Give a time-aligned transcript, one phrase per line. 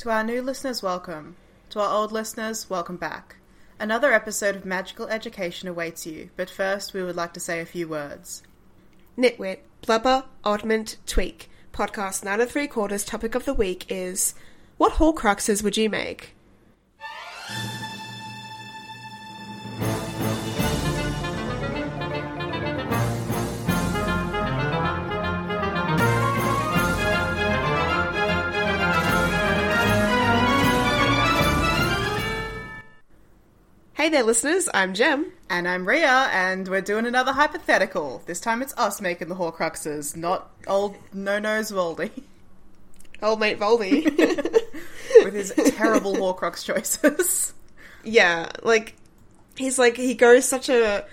[0.00, 1.36] To our new listeners, welcome.
[1.68, 3.36] To our old listeners, welcome back.
[3.78, 7.66] Another episode of Magical Education awaits you, but first we would like to say a
[7.66, 8.42] few words.
[9.18, 11.50] Nitwit, blubber, oddment, tweak.
[11.74, 14.34] Podcast nine and three quarters topic of the week is
[14.78, 16.34] What Horcruxes would you make?
[34.00, 34.66] Hey there, listeners.
[34.72, 35.30] I'm Jem.
[35.50, 38.22] And I'm Ria, and we're doing another hypothetical.
[38.24, 42.10] This time it's us making the Horcruxes, not old no-nose Voldy
[43.22, 44.06] Old mate Voldy.
[45.22, 47.52] with his terrible Horcrux choices.
[48.02, 48.96] yeah, like
[49.54, 51.04] he's like he goes such a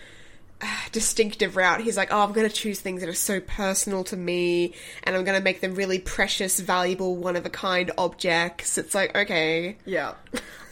[0.91, 1.81] distinctive route.
[1.81, 5.16] He's like, "Oh, I'm going to choose things that are so personal to me, and
[5.16, 9.16] I'm going to make them really precious, valuable, one of a kind objects." It's like,
[9.16, 10.14] okay, Yeah.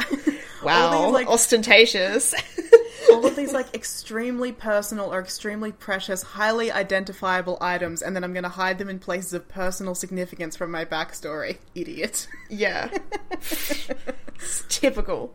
[0.64, 2.33] wow, All these, like- ostentatious.
[3.11, 8.33] All of these like extremely personal or extremely precious, highly identifiable items, and then I'm
[8.33, 11.58] gonna hide them in places of personal significance from my backstory.
[11.75, 12.27] Idiot.
[12.49, 12.89] yeah,
[13.31, 15.33] It's typical.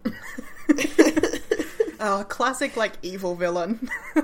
[2.00, 3.88] Oh, classic like evil villain.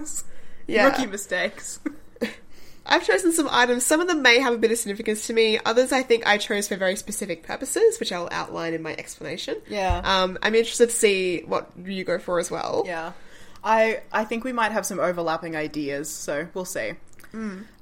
[0.66, 0.86] Yeah.
[0.86, 1.78] Rookie mistakes.
[2.86, 3.84] I've chosen some items.
[3.84, 5.58] Some of them may have a bit of significance to me.
[5.64, 9.56] Others, I think, I chose for very specific purposes, which I'll outline in my explanation.
[9.68, 10.00] Yeah.
[10.04, 12.84] Um, I'm interested to see what you go for as well.
[12.86, 13.12] Yeah.
[13.62, 16.92] I I think we might have some overlapping ideas, so we'll see.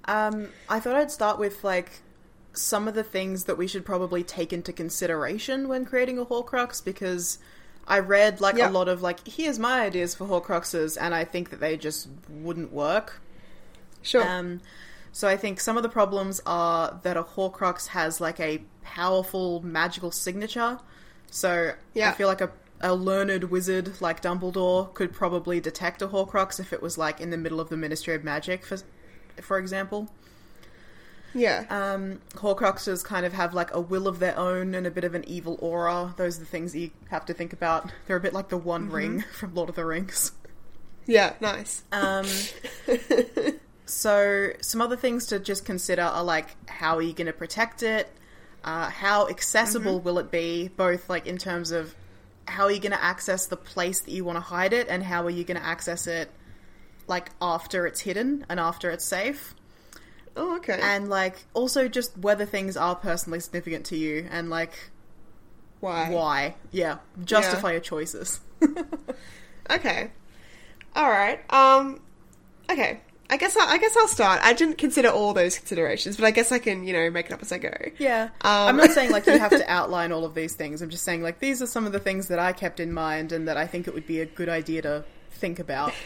[0.06, 2.02] Um, I thought I'd start with like
[2.54, 6.84] some of the things that we should probably take into consideration when creating a Horcrux
[6.84, 7.38] because
[7.86, 11.50] I read like a lot of like here's my ideas for Horcruxes and I think
[11.50, 13.20] that they just wouldn't work.
[14.02, 14.26] Sure.
[14.26, 14.60] Um,
[15.12, 19.60] so I think some of the problems are that a Horcrux has like a powerful
[19.64, 20.78] magical signature.
[21.30, 22.10] So Yeah.
[22.10, 22.50] I feel like a,
[22.80, 27.30] a learned wizard like Dumbledore could probably detect a Horcrux if it was like in
[27.30, 28.78] the middle of the Ministry of Magic, for
[29.40, 30.08] for example.
[31.34, 31.64] Yeah.
[31.68, 35.14] Um, Horcruxes kind of have like a will of their own and a bit of
[35.14, 36.14] an evil aura.
[36.16, 37.90] Those are the things you have to think about.
[38.06, 40.32] They're a bit like the One Ring from Lord of the Rings.
[41.06, 41.34] yeah.
[41.40, 41.82] Nice.
[41.92, 42.26] Um,
[43.86, 47.82] so some other things to just consider are like how are you going to protect
[47.82, 48.10] it?
[48.62, 50.68] Uh, how accessible will it be?
[50.68, 51.94] Both like in terms of
[52.46, 55.02] how are you going to access the place that you want to hide it, and
[55.02, 56.30] how are you going to access it
[57.06, 59.54] like after it's hidden and after it's safe?
[60.36, 60.78] Oh, okay.
[60.82, 64.72] And like also just whether things are personally significant to you and like
[65.80, 66.10] why?
[66.10, 66.54] why?
[66.70, 68.40] Yeah, justify your choices.
[69.70, 70.10] Okay.
[70.94, 71.40] All right.
[71.52, 72.00] Um.
[72.70, 73.00] Okay.
[73.30, 74.40] I guess I, I guess I'll start.
[74.42, 77.32] I didn't consider all those considerations, but I guess I can, you know, make it
[77.32, 77.72] up as I go.
[77.98, 78.24] Yeah.
[78.42, 80.82] Um, I'm not saying like you have to outline all of these things.
[80.82, 83.32] I'm just saying like these are some of the things that I kept in mind
[83.32, 85.92] and that I think it would be a good idea to think about.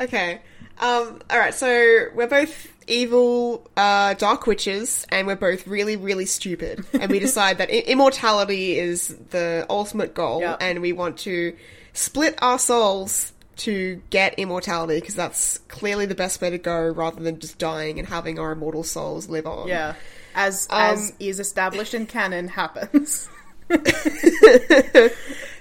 [0.00, 0.40] Okay.
[0.78, 1.54] Um, all right.
[1.54, 6.84] So we're both evil, uh, dark witches, and we're both really, really stupid.
[6.92, 10.56] And we decide that I- immortality is the ultimate goal, Yeah.
[10.60, 11.56] and we want to
[11.92, 17.22] split our souls to get immortality because that's clearly the best way to go, rather
[17.22, 19.68] than just dying and having our immortal souls live on.
[19.68, 19.94] Yeah.
[20.34, 23.28] As Um, as is established in canon happens.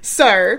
[0.01, 0.57] So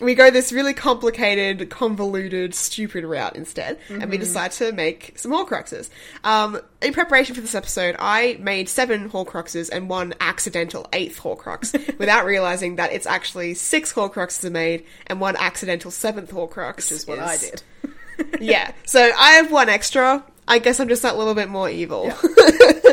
[0.00, 5.32] we go this really complicated, convoluted, stupid route instead, and we decide to make some
[5.32, 5.88] Horcruxes.
[6.22, 11.98] Um, in preparation for this episode, I made seven Horcruxes and one accidental eighth Horcrux,
[11.98, 16.76] without realizing that it's actually six Horcruxes are made and one accidental seventh Horcrux.
[16.76, 17.62] Which is what I did.
[18.40, 20.24] yeah, so I have one extra.
[20.48, 22.06] I guess I'm just that little bit more evil.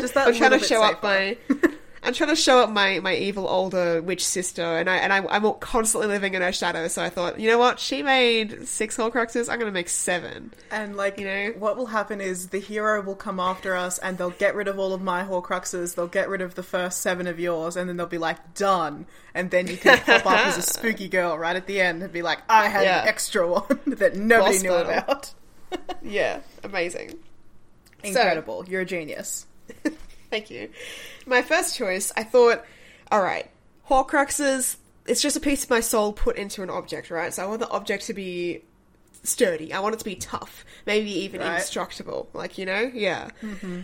[0.04, 1.36] Just that I'm trying to show up safer.
[1.48, 1.70] my.
[2.04, 5.24] I'm trying to show up my, my evil older witch sister, and I and I,
[5.30, 6.86] I'm constantly living in her shadow.
[6.88, 7.80] So I thought, you know what?
[7.80, 9.48] She made six Horcruxes.
[9.48, 10.52] I'm going to make seven.
[10.70, 11.52] And like, You know?
[11.58, 14.78] what will happen is the hero will come after us, and they'll get rid of
[14.78, 15.94] all of my Horcruxes.
[15.94, 19.06] They'll get rid of the first seven of yours, and then they'll be like, "Done."
[19.34, 22.12] And then you can pop up as a spooky girl right at the end and
[22.12, 23.02] be like, "I had Yeah.
[23.02, 24.92] an extra one that nobody Boss knew battle.
[24.92, 25.34] about."
[26.02, 27.18] Yeah, amazing.
[28.04, 28.64] Incredible!
[28.68, 29.46] You're a genius.
[30.34, 30.68] Thank you.
[31.26, 32.64] My first choice, I thought,
[33.12, 33.48] all right,
[33.88, 37.32] Horcruxes, it's just a piece of my soul put into an object, right?
[37.32, 38.62] So I want the object to be
[39.22, 39.72] sturdy.
[39.72, 41.50] I want it to be tough, maybe even Right.
[41.52, 42.28] indestructible.
[42.32, 42.90] Like, you know?
[42.92, 43.28] Yeah.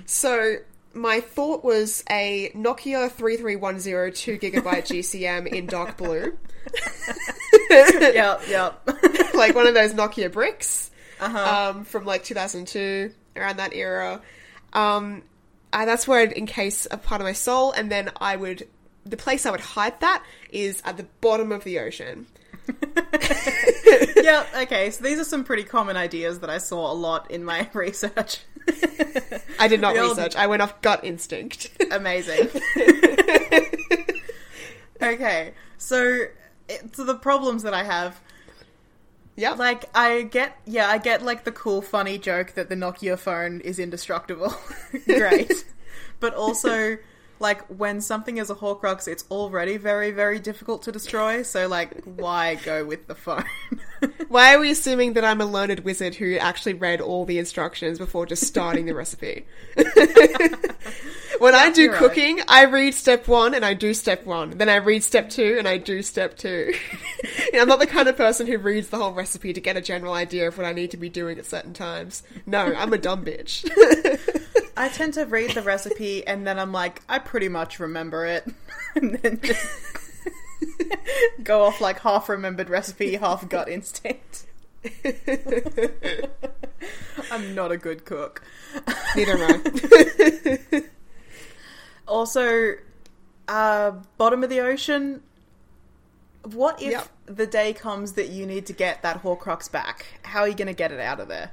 [0.07, 0.57] So
[0.93, 6.37] my thought was a Nokia 3310 2 gigabyte GSM in dark blue.
[7.71, 8.89] yep, yep.
[9.35, 11.71] like one of those Nokia bricks Uh-huh.
[11.77, 14.21] um, from like 2002, around that era.
[14.73, 15.23] Um,
[15.73, 18.67] and that's where I'd encase a part of my soul, and then I would.
[19.05, 22.27] The place I would hide that is at the bottom of the ocean.
[24.17, 27.43] yep, okay, so these are some pretty common ideas that I saw a lot in
[27.45, 28.41] my research.
[29.59, 30.37] I did not The old- research.
[30.37, 31.71] I went off gut instinct.
[31.91, 32.49] Amazing.
[35.03, 36.25] okay, so,
[36.69, 38.21] it, so the problems that I have
[39.41, 39.59] yep.
[39.59, 43.61] Like I get, yeah, I get like the cool, funny joke that the Nokia phone
[43.61, 44.55] is indestructible.
[45.07, 45.65] Great,
[46.21, 46.99] but also
[47.41, 51.43] like when something is a Horcrux, it's already very, very difficult to destroy.
[51.43, 53.45] So like, why go with the phone?
[54.29, 57.99] Why are we assuming that I'm a learned wizard who actually read all the instructions
[57.99, 59.45] before just starting the recipe?
[61.41, 61.99] when I do you're right.
[61.99, 64.51] cooking, I read step one and I do step one.
[64.59, 66.73] Then I read step two and I do step two.
[67.55, 70.13] I'm not the kind of person who reads the whole recipe to get a general
[70.13, 72.23] idea of what I need to be doing at certain times.
[72.47, 73.69] No, I'm a dumb bitch.
[74.77, 78.47] I tend to read the recipe and then I'm like, I pretty much remember it,
[78.95, 79.67] and then just
[81.43, 84.47] go off like half remembered recipe, half gut instinct.
[87.31, 88.43] I'm not a good cook.
[89.15, 89.63] Neither am
[90.73, 90.83] I.
[92.11, 92.75] Also,
[93.49, 95.23] uh, bottom of the ocean.
[96.43, 97.09] What if Yep.
[97.27, 100.05] the day comes that you need to get that Horcrux back?
[100.23, 101.53] How are you going to get it out of there?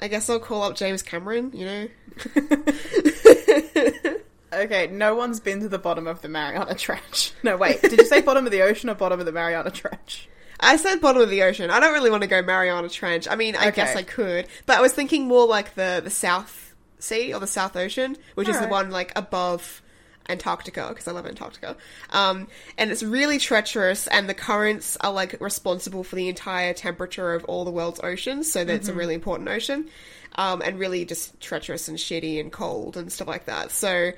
[0.00, 1.88] I guess I'll call up James Cameron, you know?
[4.54, 7.32] Okay, no one's been to the bottom of the Mariana Trench.
[7.42, 10.28] No, wait, did you say bottom of the ocean or bottom of the Mariana Trench?
[10.60, 11.70] I said bottom of the ocean.
[11.70, 13.26] I don't really want to go Mariana Trench.
[13.26, 13.76] I mean, I Okay.
[13.76, 16.61] guess I could, but I was thinking more like the the South
[17.02, 19.82] Sea or the South Ocean, which is the one like above
[20.28, 21.76] Antarctica because I love Antarctica.
[22.10, 27.34] Um, and it's really treacherous, and the currents are like responsible for the entire temperature
[27.34, 29.88] of all the world's oceans, so that it's a really important ocean,
[30.36, 33.70] um, and really just treacherous and shitty and cold and stuff like that.
[33.70, 34.12] So.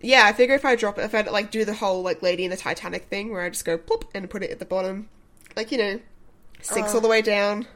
[0.00, 2.44] Yeah, I figure if I drop it, if I like do the whole like Lady
[2.44, 5.08] in the Titanic thing, where I just go plop and put it at the bottom,
[5.56, 6.00] like you know,
[6.60, 7.66] sinks all the way down.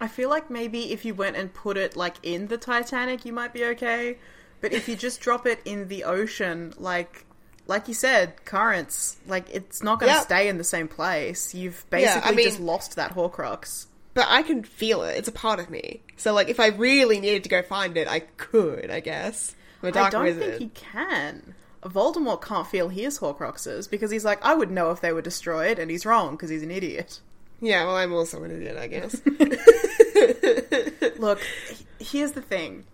[0.00, 3.32] I feel like maybe if you went and put it like in the Titanic, you
[3.32, 4.18] might be okay.
[4.60, 7.26] But if you just drop it in the ocean, like
[7.66, 10.24] like you said, currents, like it's not going to Yep.
[10.24, 11.54] stay in the same place.
[11.54, 13.86] You've Yeah, basically I mean- just lost that Horcrux.
[14.14, 16.00] But I can feel it; it's a part of me.
[16.16, 19.56] So, like, if I really needed to go find it, I could, I guess.
[19.82, 20.58] I don't wizard.
[20.58, 21.54] think he can.
[21.82, 25.80] Voldemort can't feel his Horcruxes because he's like, I would know if they were destroyed,
[25.80, 27.18] and he's wrong because he's an idiot.
[27.64, 29.22] Yeah, well, I'm also an idiot, I guess.
[31.18, 31.40] Look,
[31.98, 32.84] here's the thing.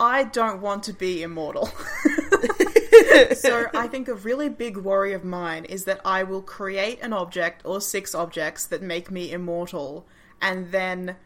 [0.00, 1.66] I don't want to be immortal.
[3.36, 7.12] so I think a really big worry of mine is that I will create an
[7.12, 10.06] object or six objects that make me immortal,
[10.40, 11.16] and then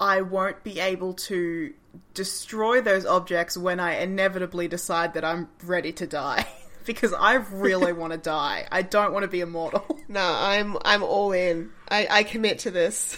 [0.00, 1.72] I won't be able to
[2.14, 6.48] destroy those objects when I inevitably decide that I'm ready to die.
[6.86, 8.66] because I really want to die.
[8.70, 9.98] I don't want to be immortal.
[10.08, 11.70] no, I'm I'm all in.
[11.88, 13.16] I, I commit to this.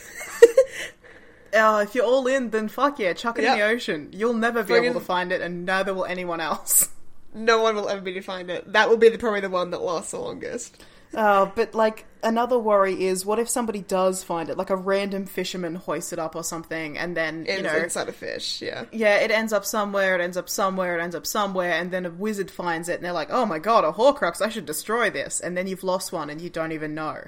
[1.53, 4.11] Uh, if you're all in, then fuck yeah, chuck it in the ocean.
[4.13, 6.91] You'll never be able to find it, and neither will anyone else.
[7.35, 8.73] no one will ever be able to find it.
[8.73, 10.83] That will be the, probably the one that lasts the longest.
[11.15, 15.27] Oh, but like another worry is, what if somebody does find it, like a random
[15.27, 18.85] fisherman hoists it up or something, and then you know, inside a fish, yeah.
[18.91, 22.07] yeah, it ends up somewhere, it ends up somewhere, it ends up somewhere, and then
[22.07, 25.11] a wizard finds it, and they're like, oh my god, a Horcrux, I should destroy
[25.11, 27.25] this, and then you've lost one, and you don't even know.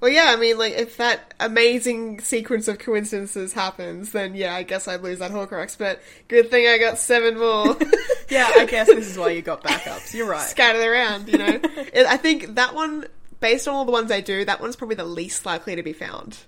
[0.00, 4.62] Well, yeah, I mean, like, if that amazing sequence of coincidences happens, then yeah, I
[4.62, 7.76] guess I'd lose that Horcrux, but good thing I got seven more
[8.28, 10.14] Yeah, I guess this is why you got backups.
[10.14, 10.40] You're right.
[10.40, 11.60] scattered around, you know?
[12.08, 13.06] I think that one,
[13.44, 15.92] based on all the ones I do, that one's probably the least likely to be
[15.92, 16.38] found.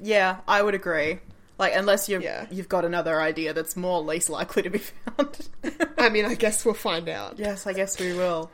[0.00, 1.18] Yeah, I would agree.
[1.58, 2.46] Like, unless you've Yeah.
[2.50, 4.78] you've got another idea that's more least likely to be
[5.16, 5.48] found.
[5.98, 7.38] I mean, I guess we'll find out.
[7.38, 8.50] Yes, I guess we will.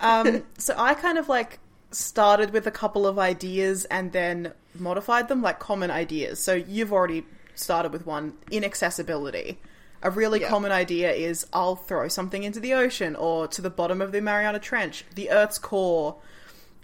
[0.00, 1.58] Um, so I kind of like
[1.90, 6.38] started with a couple of ideas and then modified them, like common ideas.
[6.40, 9.58] So you've already started with one inaccessibility.
[10.02, 10.48] A really Yeah.
[10.48, 14.22] common idea is I'll throw something into the ocean or to the bottom of the
[14.22, 16.16] Mariana Trench, the Earth's core.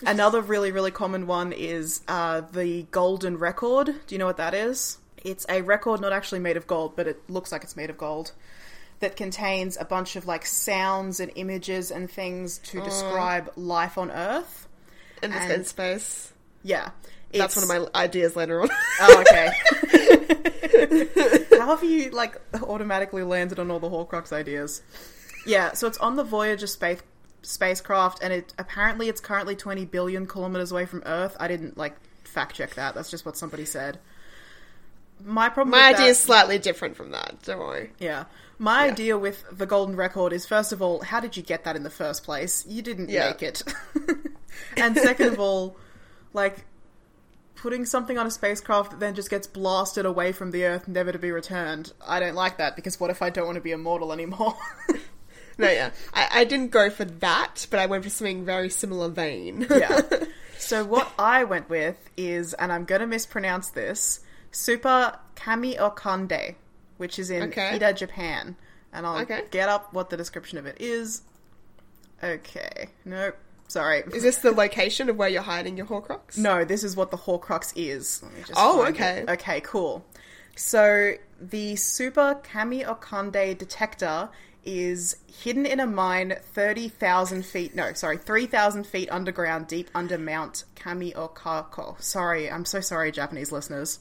[0.04, 3.86] Another really, really common one is uh, the golden record.
[4.06, 4.98] Do you know what that is?
[5.24, 7.96] It's a record not actually made of gold, but it looks like it's made of
[7.98, 8.32] gold.
[9.00, 14.10] that contains a bunch of like sounds and images and things to describe life on
[14.10, 14.66] Earth.
[15.22, 16.32] in this And- space.
[16.62, 16.90] Yeah.
[17.32, 18.68] That's one of my ideas later on.
[19.00, 19.50] Oh, okay.
[21.58, 24.82] How have you like automatically landed on all the Horcrux ideas?
[25.46, 27.02] Yeah, so it's on the Voyager space
[27.46, 31.36] spacecraft, and it apparently it's currently twenty billion kilometers away from Earth.
[31.40, 32.94] I didn't like fact check that.
[32.94, 33.98] That's just what somebody said.
[35.24, 35.70] My problem.
[35.70, 37.36] my with idea that- is slightly different from that.
[37.42, 37.92] Don't worry.
[37.98, 38.24] yeah.
[38.58, 41.76] My idea with the golden record is first of all, how did you get that
[41.76, 42.64] in the first place?
[42.66, 43.28] You didn't Yeah.
[43.30, 43.62] make it.
[44.76, 45.76] and second of all,
[46.32, 46.64] like
[47.54, 51.12] putting something on a spacecraft that then just gets blasted away from the Earth, never
[51.12, 51.92] to be returned.
[52.06, 54.54] I don't like that because what if I don't want to be immortal anymore?
[55.58, 59.08] No, yeah, I, I didn't go for that, but I went for something very similar
[59.08, 59.66] vein.
[59.70, 60.00] yeah.
[60.58, 64.20] So what I went with is, and I'm going to mispronounce this,
[64.50, 66.56] Super Kami Okande,
[66.96, 67.68] which is in Okay.
[67.74, 68.56] Ida, Japan.
[68.92, 69.44] And I'll Okay.
[69.50, 71.22] get up what the description of it is.
[72.24, 72.88] Okay.
[73.04, 73.36] Nope.
[73.68, 74.02] Sorry.
[74.14, 76.38] Is this the location of where you're hiding your Horcrux?
[76.38, 78.22] No, this is what the Horcrux is.
[78.22, 79.18] Let me just Oh, okay.
[79.18, 79.28] it.
[79.30, 80.04] Okay, cool.
[80.56, 84.28] So the Super-Kamiokande detector
[84.66, 90.64] is hidden in a mine 30,000 feet, no, sorry, 3,000 feet underground deep under Mount
[90.74, 92.00] Kami Okako.
[92.02, 94.00] Sorry, I'm so sorry, Japanese listeners.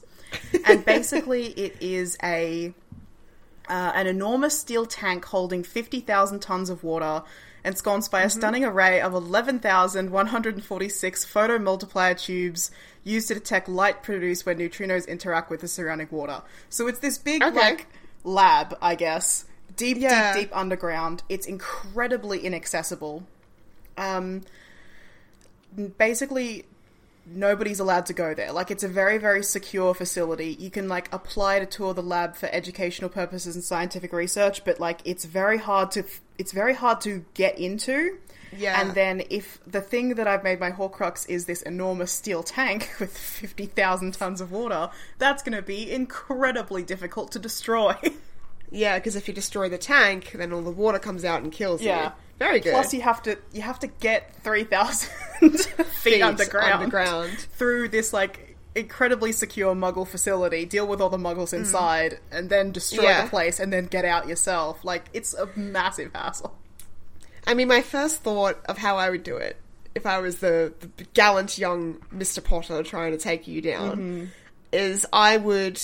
[0.66, 2.74] And basically, it is a
[3.68, 7.22] uh, an enormous steel tank holding 50,000 tons of water,
[7.64, 12.70] ensconced by a stunning array of 11,146 photomultiplier tubes
[13.02, 16.42] used to detect light produced when neutrinos interact with the surrounding water.
[16.68, 17.56] So it's this big, Okay.
[17.56, 17.86] like,
[18.24, 19.44] lab, I guess.
[19.74, 20.32] Deep, Yeah.
[20.34, 21.22] deep, deep underground.
[21.28, 23.24] It's incredibly inaccessible.
[23.98, 24.42] Um,
[25.98, 26.64] basically,
[27.26, 28.52] nobody's allowed to go there.
[28.52, 30.56] Like it's a very very secure facility.
[30.58, 34.78] You can like apply to tour the lab for educational purposes and scientific research, but
[34.80, 36.04] like it's very hard to
[36.38, 38.18] it's very hard to get into.
[38.56, 38.80] Yeah.
[38.80, 42.90] And then if the thing that I've made my Horcrux is this enormous steel tank
[43.00, 47.94] with 50,000 tons of water, that's going to be incredibly difficult to destroy.
[48.70, 51.80] Yeah, because if you destroy the tank, then all the water comes out and kills
[51.82, 51.88] you.
[51.88, 52.12] Yeah.
[52.38, 52.72] Very good.
[52.72, 55.08] Plus you have to you have to get 3,000
[55.40, 56.72] feet, Feet underground.
[56.74, 57.30] underground.
[57.38, 62.72] through this like incredibly secure muggle facility, deal with all the muggles inside, and then
[62.72, 63.08] destroy Mm.
[63.08, 63.22] Yeah.
[63.24, 64.84] the place and then get out yourself.
[64.84, 66.54] Like it's a massive hassle.
[67.46, 69.56] I mean, my first thought of how I would do it,
[69.94, 72.44] if I was the, the gallant young Mr.
[72.44, 74.24] Potter trying to take you down, Mm-hmm.
[74.72, 75.80] is I would.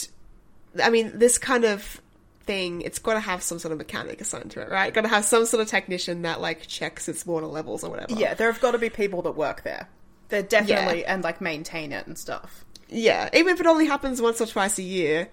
[0.83, 2.02] I mean, this kind of
[2.45, 4.93] thing, it's got to have some sort of mechanic assigned to it, right?
[4.93, 8.15] Got to have some sort of technician that, like, checks its water levels or whatever.
[8.15, 9.89] Yeah, there have got to be people that work there.
[10.29, 12.65] They're definitely and like maintain it and stuff.
[12.89, 15.29] Yeah, even if it only happens once or twice a year,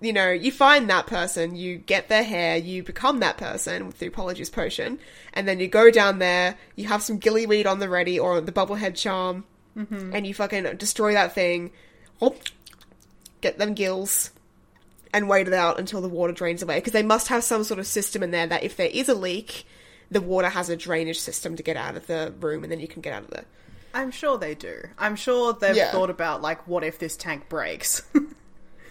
[0.00, 4.10] you know, you find that person, you get their hair, you become that person through
[4.10, 5.00] Polyjuice Potion,
[5.32, 8.52] and then you go down there, you have some gillyweed on the ready or the
[8.52, 9.44] bubblehead charm,
[9.76, 10.14] mm-hmm.
[10.14, 11.72] and you fucking destroy that thing,
[12.22, 12.36] oh,
[13.40, 14.30] get them gills,
[15.14, 16.76] and wait it out until the water drains away.
[16.76, 19.14] Because they must have some sort of system in there that if there is a
[19.14, 19.66] leak,
[20.10, 22.88] the water has a drainage system to get out of the room, and then you
[22.88, 23.44] can get out of there.
[23.94, 24.82] I'm sure they do.
[24.98, 25.92] I'm sure they've Yeah.
[25.92, 28.02] thought about like what if this tank breaks.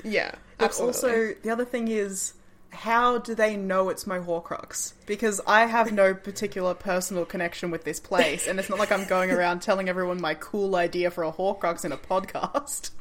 [0.06, 0.96] Yeah, But absolutely.
[1.10, 2.34] also, the other thing is,
[2.72, 4.94] how do they know it's my Horcrux?
[5.06, 9.06] Because I have no particular personal connection with this place, and it's not like I'm
[9.06, 12.90] going around telling everyone my cool idea for a Horcrux in a podcast.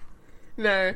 [0.59, 0.95] No.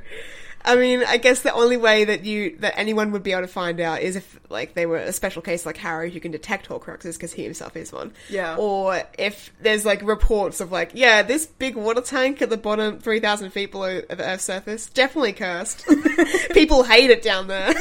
[0.66, 3.48] I mean, I guess the only way that you that anyone would be able to
[3.48, 6.68] find out is if like they were a special case like Harry who can detect
[6.68, 8.12] Horcruxes because he himself is one.
[8.28, 8.56] Yeah.
[8.56, 12.98] Or if there's like reports of like, yeah, this big water tank at the bottom,
[12.98, 15.86] three thousand feet below the Earth's surface, definitely cursed.
[16.52, 17.72] people hate it down there.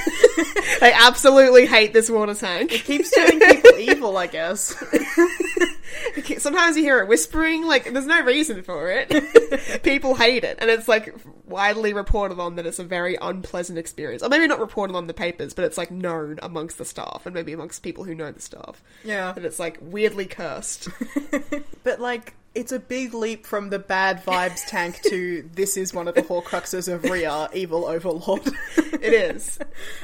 [0.79, 2.71] they absolutely hate this water tank.
[2.71, 4.75] It keeps turning people evil, I guess.
[6.37, 9.83] Sometimes you hear it whispering, like there's no reason for it.
[9.83, 11.15] People hate it, and it's like
[11.45, 14.23] widely reported on that it's a very unpleasant experience.
[14.23, 17.33] Or maybe not reported on the papers, but it's like known amongst the staff and
[17.33, 18.81] maybe amongst people who know the staff.
[19.03, 19.31] Yeah.
[19.31, 20.89] that it's like weirdly cursed.
[21.83, 26.07] But like, it's a big leap from the bad vibes tank to this is one
[26.07, 28.47] of the Horcruxes of Rhea, evil overlord.
[28.77, 29.59] it is.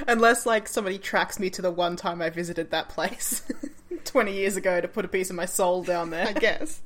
[0.07, 3.41] Unless like somebody tracks me to the one time I visited that place
[4.03, 6.81] 20 years ago to put a piece of my soul down there, I guess.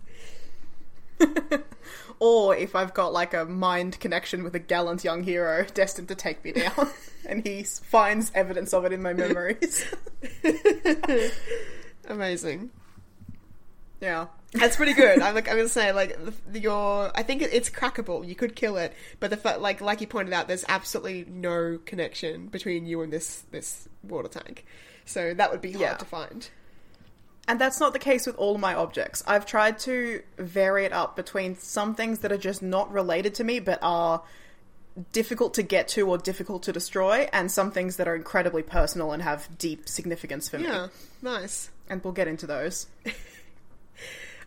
[2.20, 6.16] Or if I've got like a mind connection with a gallant young hero destined to
[6.16, 6.90] take me down
[7.26, 9.86] and he finds evidence of it in my memories.
[12.08, 12.70] Amazing.
[14.00, 14.28] yeah.
[14.56, 15.22] That's pretty good.
[15.22, 16.18] I'm like I'm gonna say like
[16.52, 18.28] the, your I think it's crackable.
[18.28, 21.80] You could kill it, but the fa- like like you pointed out, there's absolutely no
[21.86, 24.66] connection between you and this this water tank.
[25.06, 25.94] So that would be hard Yeah.
[25.98, 26.50] to find.
[27.48, 29.24] And that's not the case with all of my objects.
[29.28, 33.44] I've tried to vary it up between some things that are just not related to
[33.44, 34.24] me but are
[35.12, 39.12] difficult to get to or difficult to destroy, and some things that are incredibly personal
[39.12, 40.64] and have deep significance for me.
[40.66, 40.88] Yeah,
[41.22, 41.70] nice.
[41.90, 42.88] And we'll get into those.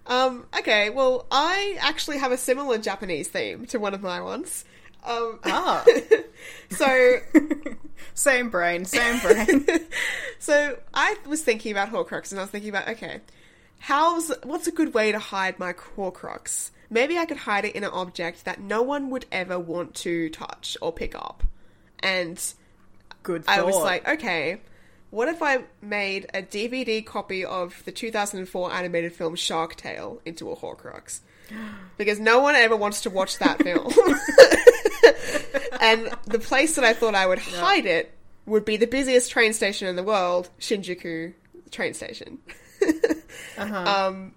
[0.08, 4.64] Um, okay, well, I actually have a similar Japanese theme to one of my ones.
[5.04, 5.84] Um, Ah,
[6.70, 7.18] so,
[8.14, 9.66] same brain, same brain.
[10.38, 13.20] so I was thinking about Horcrux, and I was thinking about okay,
[13.80, 16.70] how's what's a good way to hide my Horcrux?
[16.90, 20.30] Maybe I could hide it in an object that no one would ever want to
[20.30, 21.44] touch or pick up.
[22.00, 22.42] And
[23.22, 24.60] Good I was like, okay,
[25.10, 30.50] what if I made a DVD copy of the 2004 animated film Shark Tale into
[30.50, 31.20] a Horcrux?
[31.96, 33.86] Because no one ever wants to watch that film.
[35.80, 38.14] and the place that I thought I would hide it
[38.46, 41.34] would be the busiest train station in the world, Shinjuku
[41.72, 42.38] train station.
[43.58, 44.34] Um,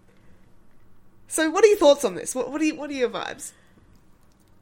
[1.27, 2.33] so, what are your thoughts on this?
[2.33, 3.51] What, what are you, what are your vibes?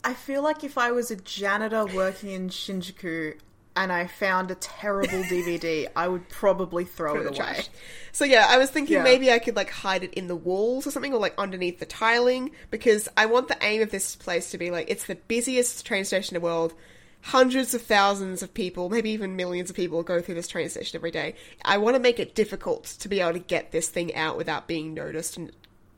[0.04, 3.38] I feel like if I was a janitor working in Shinjuku
[3.80, 7.38] and I found a terrible DVD, I would probably throw Put it away.
[7.38, 7.70] trash.
[8.12, 9.04] So yeah, I was thinking Yeah.
[9.04, 11.86] maybe I could like hide it in the walls or something, or like underneath the
[11.86, 15.86] tiling, because I want the aim of this place to be like it's the busiest
[15.86, 16.74] train station in the world.
[17.22, 20.98] Hundreds of thousands of people, maybe even millions of people, go through this train station
[20.98, 21.36] every day.
[21.64, 24.68] I want to make it difficult to be able to get this thing out without
[24.68, 25.52] being noticed and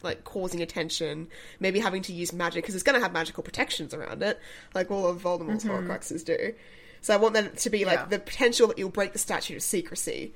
[0.04, 1.28] like causing attention.
[1.60, 4.40] Maybe having to use magic because it's going to have magical protections around it,
[4.76, 5.88] like all of Voldemort's mm-hmm.
[5.90, 6.54] Horcruxes do.
[7.02, 8.06] So I want that to be like Yeah.
[8.06, 10.34] the potential that you'll break the statute of secrecy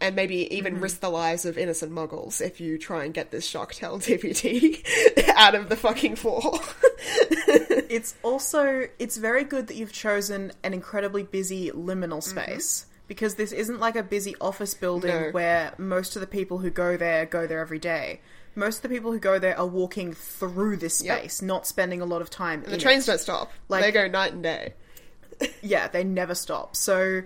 [0.00, 0.82] and maybe even mm-hmm.
[0.84, 4.82] risk the lives of innocent muggles if you try and get this Shark Tale DVD
[5.36, 6.52] out of the fucking floor.
[7.90, 12.38] It's also it's very good that you've chosen an incredibly busy liminal mm-hmm.
[12.38, 15.30] space because this isn't like a busy office building No.
[15.30, 18.20] where most of the people who go there go there every day.
[18.54, 21.18] Most of the people who go there are walking through this Yep.
[21.18, 22.62] space, not spending a lot of time.
[22.62, 23.12] the in trains it.
[23.12, 23.52] don't stop.
[23.68, 24.74] Like- they go night and day.
[25.62, 26.74] Yeah, they never stop.
[26.76, 27.22] So,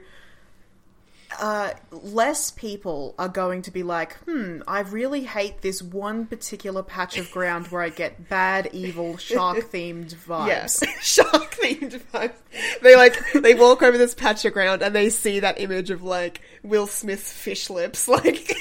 [1.40, 6.83] uh, less people are going to be like, hmm, I really hate this one particular
[6.83, 10.46] patch of ground where I get bad, evil, shark themed vibes.
[10.46, 12.35] Yes, shark themed vibes.
[12.83, 16.03] They like they walk over this patch of ground and they see that image of
[16.03, 18.55] like Will Smith's fish lips, like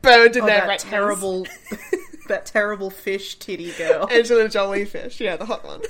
[0.00, 0.82] burned in Oh, their that retinas.
[0.90, 1.46] terrible,
[2.28, 4.08] that terrible fish titty girl.
[4.10, 5.82] Angelina Jolie fish, yeah, the hot one.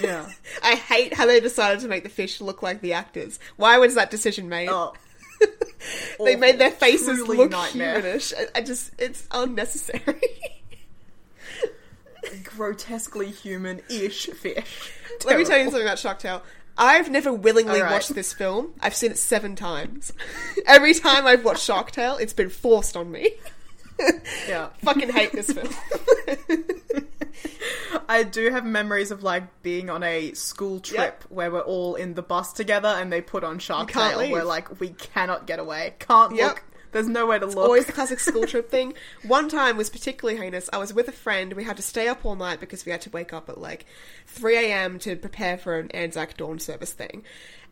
[0.00, 0.30] yeah.
[0.62, 3.38] I hate how they decided to make the fish look like the actors.
[3.56, 4.68] Why was that decision made?
[4.70, 4.94] Oh,
[6.24, 8.00] they made their faces Truly look nightmare.
[8.00, 8.32] humanish.
[8.36, 10.20] I, I just, it's unnecessary.
[12.44, 14.92] grotesquely human-ish fish.
[15.24, 16.42] Let me tell you something about Shark Tale.
[16.76, 17.92] I've never willingly right.
[17.92, 18.72] watched this film.
[18.80, 20.12] I've seen it seven times.
[20.66, 23.32] Every time I've watched Shark Tale, it's been forced on me.
[24.48, 24.68] Yeah.
[24.82, 25.68] Fucking hate this film.
[28.08, 31.24] I do have memories of like being on a school trip Yep.
[31.30, 34.18] where we're all in the bus together and they put on Shark Tale.
[34.18, 34.32] leave.
[34.32, 35.94] We're like, we cannot get away.
[35.98, 36.48] Can't Yep.
[36.48, 36.62] look.
[36.92, 37.56] There's nowhere to look.
[37.56, 38.92] Always the classic school trip thing.
[39.26, 40.68] One time was particularly heinous.
[40.74, 41.54] I was with a friend.
[41.54, 43.86] We had to stay up all night because we had to wake up at like
[44.26, 44.98] 3 a.m.
[45.00, 47.24] to prepare for an Anzac Dawn service thing.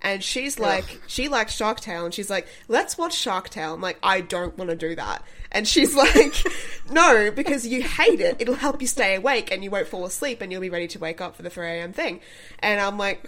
[0.02, 3.74] And she's like, she likes Shark Tale, and she's like, let's watch Shark Tale.
[3.74, 5.22] I'm like, I don't want to do that.
[5.52, 6.34] And she's like,
[6.90, 8.36] no, because you hate it.
[8.38, 10.98] It'll help you stay awake and you won't fall asleep and you'll be ready to
[10.98, 11.92] wake up for the 3 a.m.
[11.92, 12.20] thing.
[12.60, 13.26] And I'm like,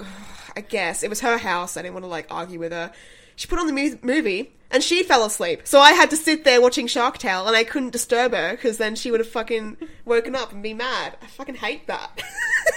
[0.57, 1.03] I guess.
[1.03, 1.77] It was her house.
[1.77, 2.93] I didn't want to like argue with her.
[3.35, 5.63] She put on the mu- movie and she fell asleep.
[5.65, 8.79] So I had to sit there watching Shark Tale and I couldn't disturb her because
[8.79, 11.17] then she would have fucking woken up and be mad.
[11.21, 12.23] I fucking hate that.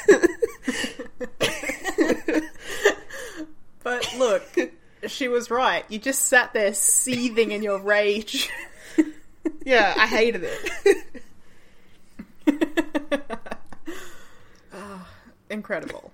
[3.85, 4.43] But look,
[5.07, 5.85] she was right.
[5.89, 8.49] You just sat there seething in your rage.
[9.63, 11.21] yeah, I hated it.
[15.49, 16.11] Incredible.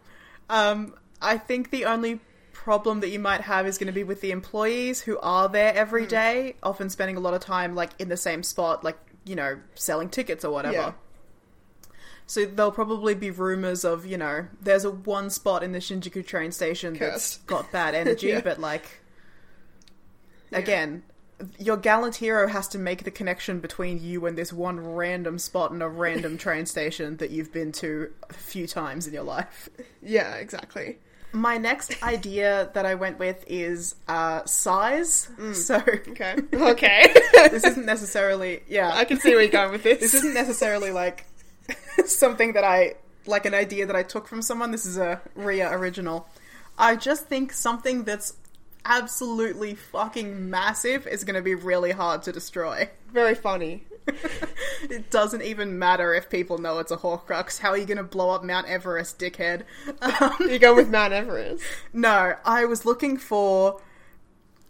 [0.49, 2.19] Um, I think the only
[2.51, 5.71] problem that you might have is going to be with the employees who are there
[5.71, 5.77] Hmm.
[5.77, 9.35] every day, often spending a lot of time like in the same spot, like you
[9.35, 10.75] know, selling tickets or whatever.
[10.75, 10.91] Yeah.
[12.31, 16.25] So there'll probably be rumors of, you know, there's a one spot in the Shinjuku
[16.25, 18.39] train station that's got bad energy, Yeah.
[18.39, 18.85] but like
[20.53, 21.03] again,
[21.59, 25.71] your gallant hero has to make the connection between you and this one random spot
[25.71, 29.67] in a random train station that you've been to a few times in your life.
[30.01, 30.99] Yeah, exactly.
[31.33, 35.29] My next idea that I went with is uh, size.
[35.53, 36.35] So Okay.
[36.53, 37.13] Okay.
[37.49, 38.91] this isn't necessarily yeah.
[38.93, 39.99] I can see where you're going with this.
[39.99, 41.25] this isn't necessarily like
[42.05, 42.95] something that I
[43.25, 44.71] like an idea that I took from someone.
[44.71, 46.27] This is a Ria original.
[46.77, 48.33] I just think something that's
[48.85, 52.89] absolutely fucking massive is going to be really hard to destroy.
[53.11, 53.85] very funny.
[54.89, 57.59] It doesn't even matter if people know it's a Horcrux.
[57.59, 59.63] How are you going to blow up Mount Everest, dickhead?
[60.01, 61.63] Um, You're going with Mount Everest.
[61.93, 63.79] no, I was looking for.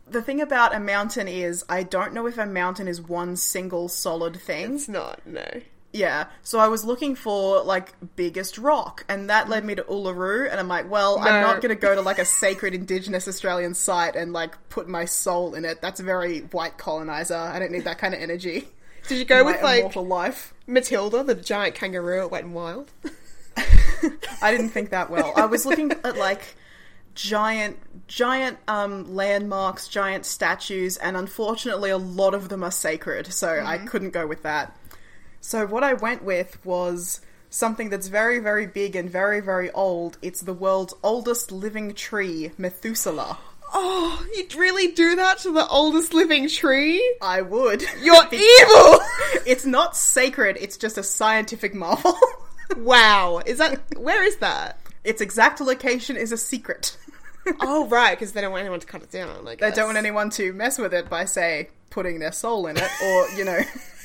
[0.06, 3.88] The thing about a mountain is, I don't know if a mountain is one single
[3.88, 4.75] solid thing.
[4.75, 5.25] It's not.
[5.25, 5.47] No.
[5.93, 10.49] Yeah, so I was looking for like biggest rock, and that led me to Uluru,
[10.49, 13.73] and I'm like, well, I'm not going to go to like a sacred Indigenous Australian
[13.73, 15.82] site and like put my soul in it.
[15.82, 17.36] That's a very white colonizer.
[17.36, 18.67] I don't need that kind of energy.
[19.08, 20.54] Did you go with like life.
[20.67, 22.91] Matilda, the giant kangaroo at Wet and Wild?
[24.41, 25.34] I didn't think that well.
[25.36, 26.56] I was looking at like
[27.15, 27.77] giant,
[28.08, 33.77] giant um, landmarks, giant statues, and unfortunately, a lot of them are sacred, so I
[33.80, 34.75] couldn't go with that.
[35.41, 40.17] So what I went with was something that's very, very big and very, very old.
[40.21, 43.38] It's the world's oldest living tree, Methuselah.
[43.73, 47.01] Oh, you'd really do that to the oldest living tree?
[47.21, 47.84] I would.
[48.01, 48.99] You're evil!
[49.45, 50.58] It's not sacred.
[50.60, 52.15] It's just a scientific marvel.
[52.77, 53.41] wow.
[53.45, 53.82] Is that.
[53.97, 54.77] Where is that?
[55.04, 56.97] its exact location is a secret.
[57.60, 59.47] Oh, right, because they don't want anyone to cut it down.
[59.47, 62.77] I They don't want anyone to mess with it by, say, putting their soul in
[62.77, 63.60] it, or, you know,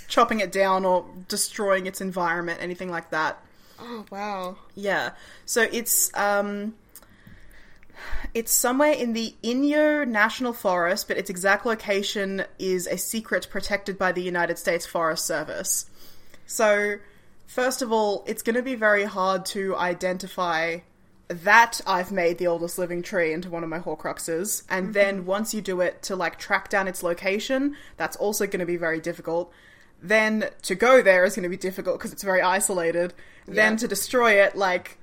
[0.09, 3.43] chopping it down or destroying its environment, anything like that.
[3.79, 4.57] Oh, wow.
[4.75, 5.11] Yeah.
[5.45, 6.75] So it's um
[8.35, 13.99] it's somewhere in the Inyo National Forest, but its exact location is a secret protected
[13.99, 15.87] by the United States Forest Service.
[16.47, 16.97] So,
[17.47, 20.79] first of all, it's going to be very hard to identify
[21.29, 25.53] that I've made the oldest living tree into one of my Horcruxes, and then once
[25.53, 29.01] you do it, to like track down its location, that's also going to be very
[29.01, 29.53] difficult.
[30.03, 33.15] Then to go there is going to be difficult because it's very isolated.
[33.47, 34.99] Then to destroy it, like,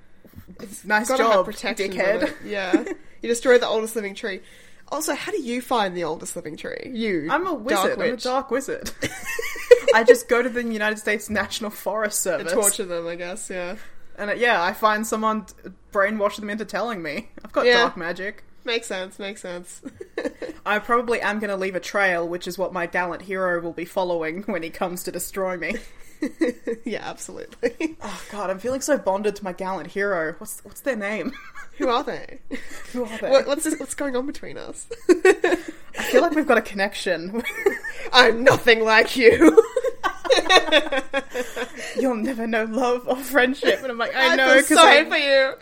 [0.85, 2.33] nice Gotta job, dickhead.
[2.45, 2.83] Yeah.
[3.21, 4.41] you destroy the oldest living tree.
[4.89, 6.91] Also, how do you find the oldest living tree?
[6.93, 7.27] You.
[7.31, 7.97] I'm a wizard.
[7.97, 8.91] Dark I'm a dark wizard.
[9.95, 12.51] I just go to the United States National Forest Service.
[12.51, 13.75] Torture them, I guess, yeah.
[14.17, 15.45] And uh, yeah, I find someone
[15.91, 17.29] brainwash them into telling me.
[17.43, 17.79] I've got Yeah.
[17.79, 18.43] dark magic.
[18.65, 19.81] Makes sense, makes sense.
[20.65, 23.73] I probably am going to leave a trail, which is what my gallant hero will
[23.73, 25.75] be following when he comes to destroy me.
[26.85, 27.97] yeah, absolutely.
[28.05, 30.35] Oh god, I'm feeling so bonded to my gallant hero.
[30.37, 31.31] What's what's their name?
[31.77, 32.39] Who are they?
[32.91, 33.29] Who are they?
[33.29, 34.87] What, what's this, what's going on between us?
[35.09, 37.41] I feel like we've got a connection.
[38.11, 39.63] I'm nothing like you.
[41.99, 43.79] You'll never know love or friendship.
[43.81, 45.53] And I'm like, I, I know because sorry I, for you.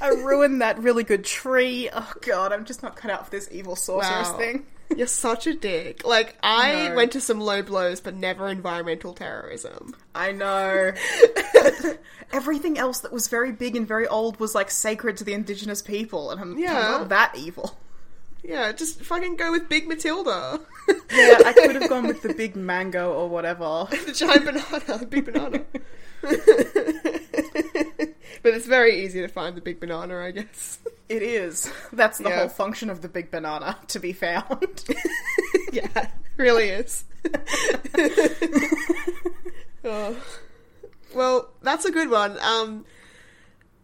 [0.00, 1.88] I ruined that really good tree.
[1.92, 4.38] Oh god, I'm just not cut out for this evil sorceress Wow.
[4.38, 4.66] thing.
[4.96, 6.06] You're such a dick.
[6.06, 6.94] Like, I No.
[6.94, 9.96] went to some low blows, but never environmental terrorism.
[10.14, 10.92] I know.
[12.32, 15.82] Everything else that was very big and very old was like sacred to the indigenous
[15.82, 16.74] people, and I'm, Yeah.
[16.76, 17.76] I'm not that evil.
[18.48, 20.60] Yeah, just fucking go with Big Matilda.
[21.10, 23.88] Yeah, I could have gone with the big mango or whatever.
[24.06, 25.64] the giant banana, the big banana.
[28.42, 30.78] but it's very easy to find the big banana, I guess.
[31.08, 31.72] It is.
[31.92, 32.38] That's the Yeah.
[32.40, 34.84] whole function of the big banana to be found.
[35.72, 37.04] yeah, really is.
[39.84, 40.16] Oh.
[41.14, 42.38] Well, that's a good one.
[42.40, 42.84] Um,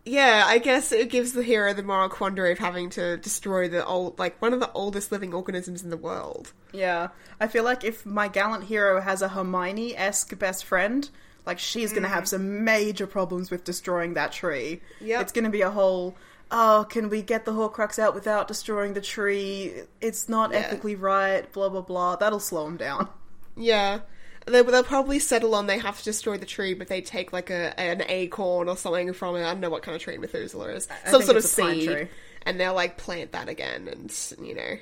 [0.05, 3.85] yeah, I guess it gives the hero the moral quandary of having to destroy the
[3.87, 6.53] old, like one of the oldest living organisms in the world.
[6.73, 7.09] yeah,
[7.41, 11.09] I feel like if my gallant hero has a Hermione esque best friend,
[11.47, 12.29] like she's gonna have mm.
[12.29, 14.81] some major problems with destroying that tree.
[15.01, 15.23] Yep.
[15.23, 16.17] It's gonna be a whole.
[16.51, 19.73] Oh, can we get the Horcrux out without destroying the tree?
[20.01, 20.59] It's not Yeah.
[20.59, 21.51] ethically right.
[21.53, 22.17] Blah blah blah.
[22.17, 23.09] That'll slow him down.
[23.57, 24.01] Yeah.
[24.47, 27.51] They, they'll probably settle on they have to destroy the tree, but they take like
[27.51, 29.41] a an acorn or something from it.
[29.45, 30.89] I don't know what kind of tree Methuselah is.
[31.07, 31.89] I Some sort of it's a pine seed.
[31.89, 32.09] tree.
[32.45, 34.77] And they'll like plant that again, and you know,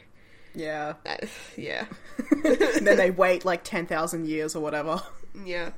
[0.54, 0.94] Yeah.
[1.04, 1.16] uh,
[1.58, 1.84] yeah,
[2.32, 5.02] and then they wait like 10,000 years or whatever.
[5.44, 5.70] yeah.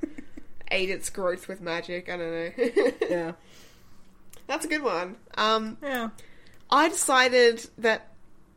[0.70, 2.08] Aid its growth with magic.
[2.08, 2.92] I don't know.
[3.10, 3.32] Yeah.
[4.46, 5.16] That's a good one.
[5.36, 6.10] Um, Yeah.
[6.70, 8.08] I decided that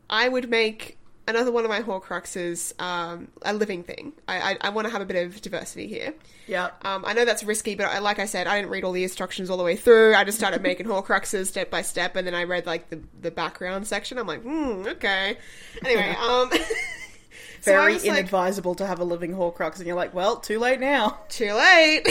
[0.10, 4.14] I would make another one of my Horcruxes um, a living thing.
[4.28, 6.14] I, I, I want to have a bit of diversity here.
[6.48, 6.70] Yeah.
[6.84, 9.04] Um, I know that's risky, but I, like I said, I didn't read all the
[9.04, 10.16] instructions all the way through.
[10.16, 13.32] I just started making Horcruxes step by step, and then I read like the, the
[13.32, 14.18] background section.
[14.18, 15.38] I'm like, hmm, okay.
[15.84, 16.50] Anyway, um,
[17.62, 20.60] so Very was like, inadvisable to have a living Horcrux, and you're like, well, too
[20.60, 21.20] late now.
[21.30, 22.08] too late.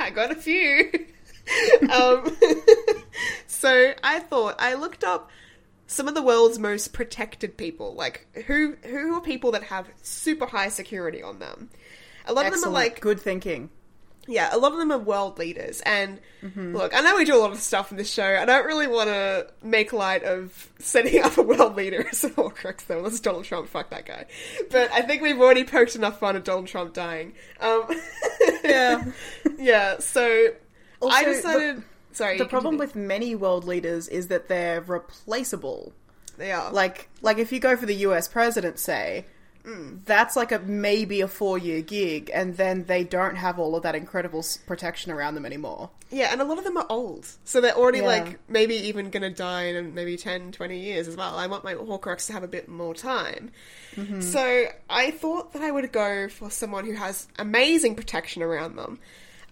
[0.00, 0.90] I got a few.
[1.92, 2.36] um,
[3.46, 5.30] So I thought I looked up
[5.88, 10.46] some of the world's most protected people, like who who are people that have super
[10.46, 11.68] high security on them.
[12.26, 13.70] A lot of them are like good thinking.
[14.26, 15.80] yeah, a lot of them are world leaders.
[15.80, 16.20] And
[16.54, 18.36] look, I know we do a lot of stuff in this show.
[18.36, 22.30] I don't really want to make light of setting up a world leader as a
[22.30, 22.98] Horcrux, though.
[22.98, 24.26] Unless Donald Trump, fuck that guy.
[24.70, 27.32] But I think we've already poked enough fun at Donald Trump dying.
[27.60, 27.84] Um,
[28.62, 29.04] Yeah.
[29.58, 30.52] yeah, so I
[31.00, 31.82] Also, the- decided.
[32.18, 35.92] Sorry, The problem with many world leaders is that they're replaceable.
[36.36, 38.28] they are Like, like if you go for the U.S.
[38.28, 39.24] president, say,
[40.06, 43.94] that's like a maybe a four-year gig, and then they don't have all of that
[43.94, 45.90] incredible protection around them anymore.
[46.10, 47.26] Yeah, and a lot of them are old.
[47.44, 48.06] So they're already, Yeah.
[48.06, 51.36] like, maybe even going to die in maybe 10, 20 years as well.
[51.36, 53.50] I want my Horcrux to have a bit more time.
[53.94, 54.22] Mm-hmm.
[54.22, 59.00] So I thought that I would go for someone who has amazing protection around them,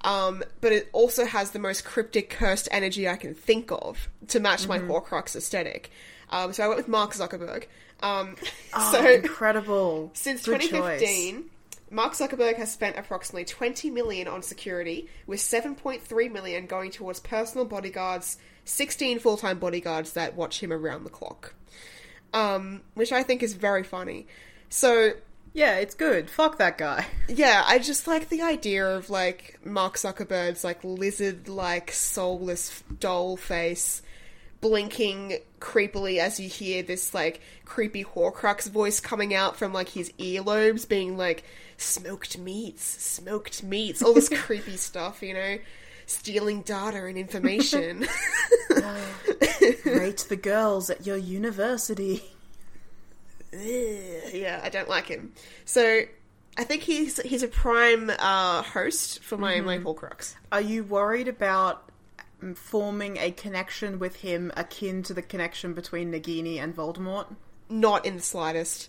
[0.03, 4.41] um, but it also has the most cryptic, cursed energy I can think of to
[4.41, 5.91] match my Horcrux aesthetic.
[6.31, 7.65] Um, so I went with Mark Zuckerberg.
[8.03, 8.37] Um,
[8.75, 10.11] Oh, so incredible!
[10.15, 11.51] since Good 2015,
[11.91, 17.65] Mark Zuckerberg has spent approximately 20 million on security, with 7.3 million going towards personal
[17.65, 21.55] bodyguards, 16 full-time bodyguards that watch him around the clock.
[22.35, 24.27] Um, which I think is very funny.
[24.69, 25.13] So,
[25.57, 26.29] Yeah, it's good.
[26.29, 27.07] Fuck that guy.
[27.31, 34.03] yeah, I just like the idea of like Mark Zuckerberg's like lizard-like soulless doll face
[34.61, 40.13] blinking creepily as you hear this like creepy Horcrux voice coming out from like his
[40.19, 41.43] earlobes, being like
[41.79, 45.57] smoked meats, smoked meats, all this creepy stuff, you know,
[46.05, 48.07] stealing data and information.
[49.87, 52.36] Rate the girls at your university.
[53.53, 55.33] Yeah, I don't like him.
[55.65, 56.03] So
[56.57, 60.35] I think he's he's a prime uh, host for my my Horcrux.
[60.51, 61.91] Are you worried about
[62.43, 67.27] um, forming a connection with him akin to the connection between Nagini and Voldemort?
[67.69, 68.89] Not in the slightest.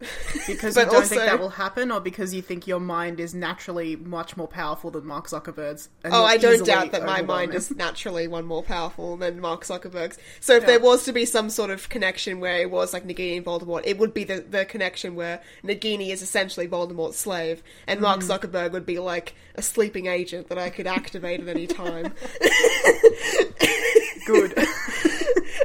[0.46, 3.96] Because you don't think that will happen, or because you think your mind is naturally
[3.96, 5.88] much more powerful than Mark Zuckerberg's?
[6.04, 10.18] Oh, I don't doubt that my mind is naturally one more powerful than Mark Zuckerberg's.
[10.38, 13.38] So if there was to be some sort of connection where it was like Nagini
[13.38, 18.00] and Voldemort, it would be the, the connection where Nagini is essentially Voldemort's slave, and
[18.00, 18.38] Mark Mm.
[18.38, 22.12] Zuckerberg would be like a sleeping agent that I could activate at any time.
[24.26, 24.54] good.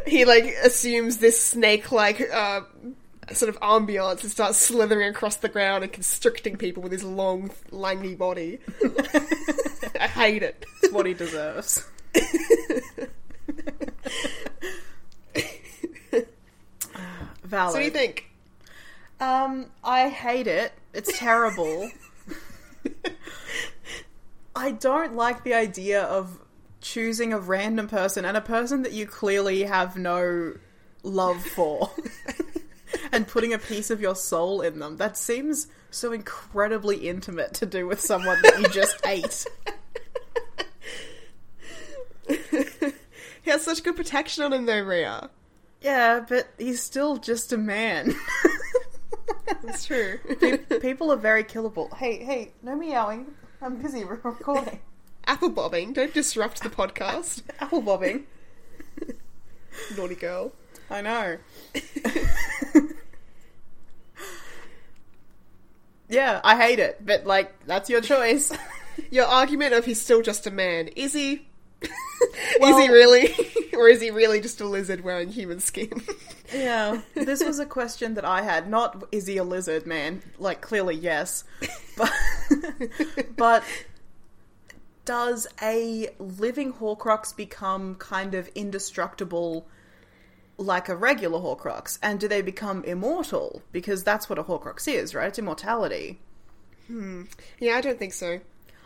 [0.07, 2.61] he like assumes this snake-like uh,
[3.37, 7.51] sort of ambiance and starts slithering across the ground and constricting people with his long,
[7.71, 8.59] langy body.
[9.99, 10.65] I hate it.
[10.81, 11.87] It's what he deserves.
[17.43, 17.71] Valid.
[17.71, 18.29] So what do you think?
[19.19, 20.73] Um, I hate it.
[20.93, 21.89] It's terrible.
[24.55, 26.39] I don't like the idea of
[26.81, 30.53] choosing a random person and a person that you clearly have no
[31.03, 31.91] love for
[33.11, 34.97] and putting a piece of your soul in them.
[34.97, 39.45] That seems so incredibly intimate to do with someone that you just ate.
[43.43, 45.29] He has such good protection on him though, Rhea.
[45.81, 48.13] Yeah, but he's still just a man.
[49.63, 50.19] That's true.
[50.79, 51.93] People are very killable.
[51.95, 53.33] Hey, hey, no meowing.
[53.61, 54.79] I'm busy recording.
[55.25, 57.41] Apple bobbing, don't disrupt the podcast.
[57.59, 58.25] Apple bobbing.
[59.97, 60.51] Naughty girl.
[60.89, 61.37] I know.
[66.11, 68.51] Yeah, I hate it, but like that's your choice.
[69.09, 71.47] Your argument of he's still just a man, is he?
[72.59, 73.33] Well- is he really?
[73.73, 76.01] or is he really just a lizard wearing human skin?
[76.53, 78.69] yeah, this was a question that I had.
[78.69, 80.21] Not is he a lizard man?
[80.37, 81.45] Like clearly yes,
[81.97, 82.13] but
[83.37, 83.63] but
[85.05, 89.67] does a living Horcrux become kind of indestructible?
[90.61, 93.63] Like a regular Horcrux, and do they become immortal?
[93.71, 95.27] Because that's what a Horcrux is, right?
[95.27, 96.19] It's immortality.
[96.85, 97.23] Hmm.
[97.59, 98.41] Yeah, I don't think so.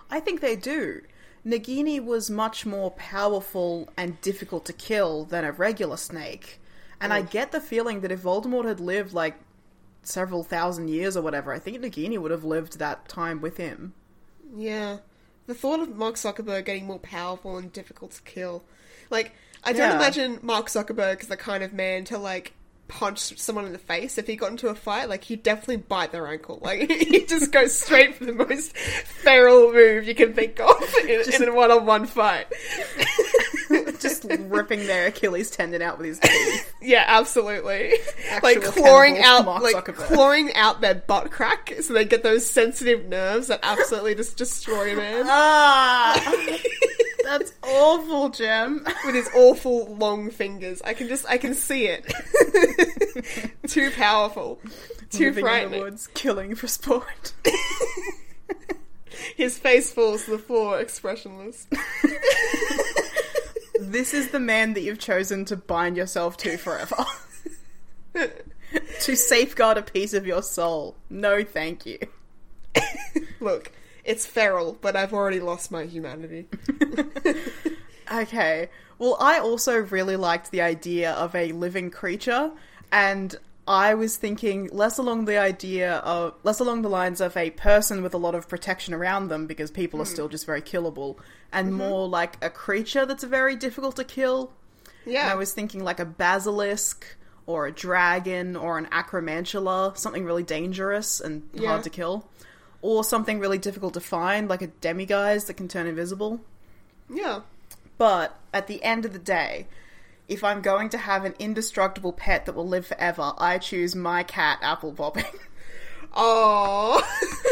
[0.09, 1.01] I think they do.
[1.45, 6.61] Nagini was much more powerful and difficult to kill than a regular snake.
[7.01, 9.35] And I get the feeling that if Voldemort had lived like
[10.01, 13.93] several thousand years or whatever, I think Nagini would have lived that time with him.
[14.55, 14.99] Yeah.
[15.45, 18.63] The thought of Mark Zuckerberg getting more powerful and difficult to kill.
[19.09, 19.33] Like,
[19.65, 19.95] I don't Yeah.
[19.95, 22.53] imagine Mark Zuckerberg is the kind of man to, like,
[22.87, 25.09] punch someone in the face if he got into a fight.
[25.09, 26.59] Like, he'd definitely bite their ankle.
[26.61, 31.21] Like, he'd just go straight for the most feral move you can think of in,
[31.33, 32.45] in a one on one fight.
[33.99, 36.71] Just ripping their Achilles tendon out with his teeth.
[36.85, 37.93] Yeah, absolutely.
[38.29, 39.95] Actual like clawing out, Mark like Zuckerberg.
[40.05, 44.93] clawing out their butt crack, so they get those sensitive nerves that absolutely just destroy
[44.93, 45.23] a man.
[45.27, 46.35] Ah!
[47.25, 48.85] That's awful, Gem.
[49.05, 50.81] with his awful long fingers.
[50.83, 52.05] I can just I can see it.
[53.67, 54.59] Too powerful.
[55.09, 55.81] Too Living in the frightening.
[55.81, 57.33] woods, killing for sport.
[59.35, 61.67] His face falls to the floor, expressionless.
[63.79, 67.05] this is the man that you've chosen to bind yourself to forever.
[69.01, 70.95] to safeguard a piece of your soul.
[71.09, 71.97] No, thank you.
[73.39, 73.71] Look,
[74.05, 76.47] it's feral, but I've already lost my humanity.
[78.11, 78.69] Okay.
[78.97, 82.51] Well, I also really liked the idea of a living creature,
[82.91, 83.35] and
[83.67, 88.03] I was thinking less along the idea of less along the lines of a person
[88.03, 90.13] with a lot of protection around them because people are hmm.
[90.13, 91.17] still just very killable,
[91.51, 91.77] and mm-hmm.
[91.77, 94.51] more like a creature that's very difficult to kill.
[95.05, 95.23] Yeah.
[95.23, 97.05] And I was thinking like a basilisk
[97.47, 101.69] or a dragon or an acromantula, something really dangerous and Yeah.
[101.69, 102.25] hard to kill.
[102.85, 106.39] Or something really difficult to find, like a demiguise that can turn invisible.
[107.09, 107.41] yeah.
[107.97, 109.67] But at the end of the day,
[110.27, 114.21] if I'm going to have an indestructible pet that will live forever, I choose my
[114.21, 115.25] cat, Apple Bobbing.
[116.17, 117.01] Oh.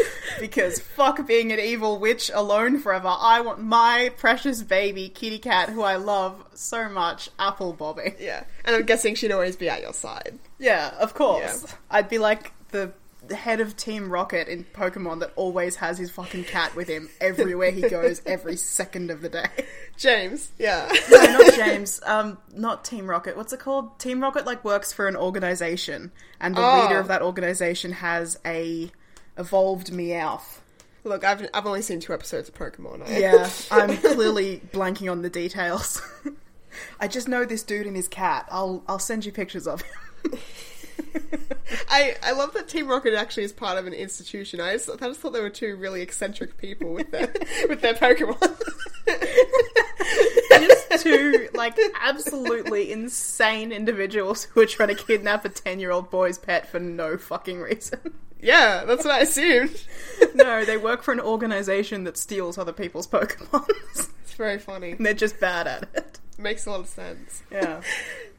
[0.40, 3.14] because fuck being an evil witch alone forever.
[3.14, 8.14] I want my precious baby kitty cat, who I love so much, Apple Bobbing.
[8.18, 8.44] yeah.
[8.64, 10.38] And I'm guessing she'd always be at your side.
[10.58, 11.64] Yeah, of course.
[11.66, 11.74] Yeah.
[11.90, 12.92] I'd be like the,
[13.28, 17.08] the head of Team Rocket in Pokemon that always has his fucking cat with him
[17.20, 19.46] everywhere he goes, every second of the day.
[19.96, 20.50] James.
[20.58, 20.90] Yeah.
[21.10, 22.00] no, not James.
[22.04, 23.36] Um, not Team Rocket.
[23.36, 23.98] What's it called?
[23.98, 26.82] Team Rocket like works for an organization, and the Oh.
[26.82, 28.90] leader of that organization has a
[29.38, 30.58] evolved Meowth.
[31.04, 33.06] Look, I've I've only seen two episodes of Pokemon.
[33.08, 36.00] I- Yeah, I'm clearly blanking on the details.
[37.00, 38.48] I just know this dude and his cat.
[38.50, 40.38] I'll I'll send you pictures of him.
[41.88, 44.60] I, I love that Team Rocket actually is part of an institution.
[44.60, 47.32] I just, I just thought they were two really eccentric people with their
[47.68, 48.60] with their Pokemon.
[50.50, 56.10] Just two like absolutely insane individuals who are trying to kidnap a ten year old
[56.10, 57.98] boy's pet for no fucking reason.
[58.40, 59.84] yeah, that's what I assumed.
[60.34, 63.68] no, they work for an organization that steals other people's Pokemon.
[64.22, 64.92] It's very funny.
[64.92, 66.18] and they're just bad at it.
[66.38, 67.42] Makes a lot of sense.
[67.50, 67.80] Yeah.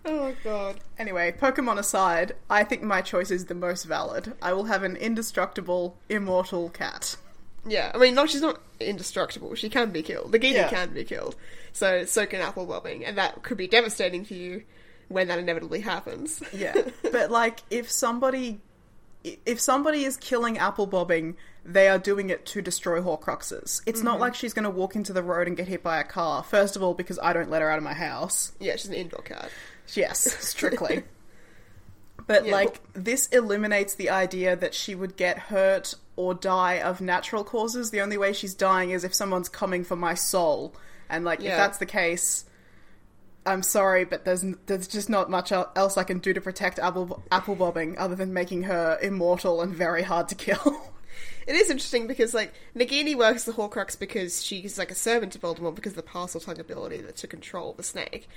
[0.05, 0.79] Oh god.
[0.97, 4.33] Anyway, Pokemon aside, I think my choice is the most valid.
[4.41, 7.17] I will have an indestructible, immortal cat.
[7.65, 9.55] Yeah, I mean, not she's not indestructible.
[9.55, 10.31] She can be killed.
[10.31, 10.69] Nagini Yeah.
[10.69, 11.35] can be killed.
[11.73, 14.63] So so can Apple Bobbing, and that could be devastating for you
[15.07, 16.41] when that inevitably happens.
[16.53, 16.75] Yeah.
[17.11, 18.61] but like if somebody
[19.45, 23.81] if somebody is killing apple bobbing, they are doing it to destroy Horcruxes.
[23.85, 24.21] It's not mm-hmm.
[24.21, 26.43] like she's going to walk into the road and get hit by a car.
[26.43, 28.51] First of all, because I don't let her out of my house.
[28.59, 29.49] yeah, she's an indoor cat.
[29.93, 31.03] Yes, strictly.
[32.27, 37.01] But Yeah, like this eliminates the idea that she would get hurt or die of
[37.01, 37.91] natural causes.
[37.91, 40.75] The only way she's dying is if someone's coming for my soul.
[41.09, 42.45] And like if that's the case,
[43.45, 47.23] I'm sorry, but there's there's just not much else I can do to protect apple
[47.31, 50.81] apple bobbing other than making her immortal and very hard to kill.
[51.47, 55.39] It is interesting because like Nagini works the Horcrux because she's like a servant to
[55.39, 58.27] Voldemort because of the Parseltongue ability that to control the snake.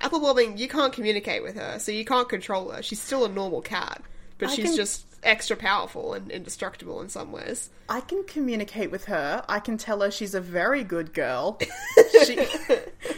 [0.00, 2.82] Apple Bobbing, you can't communicate with her, so you can't control her.
[2.82, 4.02] She's still a normal cat,
[4.38, 7.70] but I she's can- just extra powerful and indestructible in some ways.
[7.88, 9.44] I can communicate with her.
[9.48, 11.58] I can tell her she's a very good girl.
[12.24, 12.46] she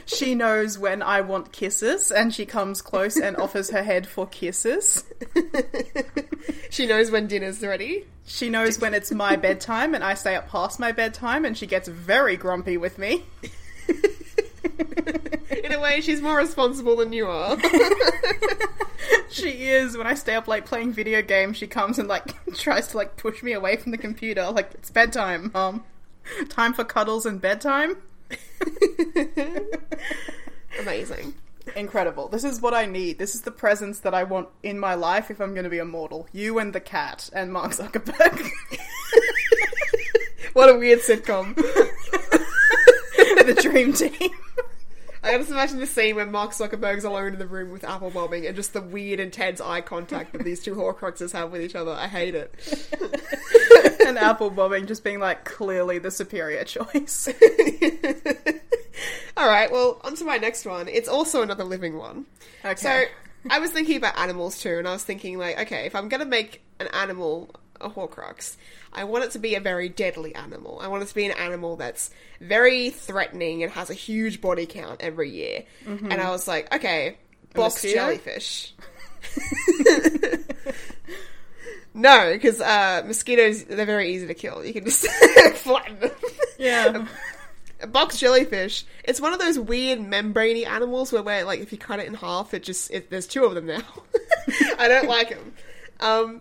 [0.06, 4.26] she knows when I want kisses, and she comes close and offers her head for
[4.26, 5.04] kisses.
[6.70, 8.06] She knows when dinner's ready.
[8.26, 11.66] She knows when it's my bedtime, and I stay up past my bedtime, and she
[11.66, 13.24] gets very grumpy with me.
[15.64, 17.56] In a way, she's more responsible than you are.
[19.30, 19.96] She is.
[19.96, 23.16] When I stay up late playing video games, she comes and like tries to like
[23.16, 24.50] push me away from the computer.
[24.50, 25.84] Like it's bedtime, mom.
[26.48, 27.96] Time for cuddles and bedtime.
[30.80, 31.34] Amazing.
[31.76, 32.28] Incredible.
[32.28, 33.18] This is what I need.
[33.18, 35.78] This is the presence that I want in my life if I'm going to be
[35.78, 36.28] immortal.
[36.32, 38.50] You and the cat and Mark Zuckerberg.
[40.52, 41.54] What a weird sitcom.
[43.46, 44.30] the dream team.
[45.22, 48.46] I just imagine the scene where Mark Zuckerberg's alone in the room with Apple bobbing
[48.46, 51.92] and just the weird, intense eye contact that these two Horcruxes have with each other.
[51.92, 52.54] I hate it.
[54.06, 57.28] and Apple bobbing just being like clearly the superior choice.
[59.36, 60.88] All right, well, on to my next one.
[60.88, 62.24] It's also another living one.
[62.64, 62.76] Okay.
[62.76, 63.04] So
[63.50, 66.24] I was thinking about animals too, and I was thinking like, okay, if I'm gonna
[66.24, 68.56] make an animal a Horcrux,
[68.92, 70.80] I want it to be a very deadly animal.
[70.80, 72.10] I want it to be an animal that's
[72.40, 75.64] very threatening and has a huge body count every year.
[75.86, 77.16] And I was like, okay,
[77.54, 78.74] box jellyfish.
[81.94, 84.64] no, because uh, mosquitoes they're very easy to kill.
[84.64, 85.06] You can just
[85.56, 86.10] flatten them.
[86.58, 87.06] yeah.
[87.82, 88.84] a box jellyfish.
[89.04, 92.14] It's one of those weird membraney animals where, where like if you cut it in
[92.14, 93.82] half, it just it, there's two of them now.
[94.78, 95.52] I don't like them.
[96.00, 96.40] Um,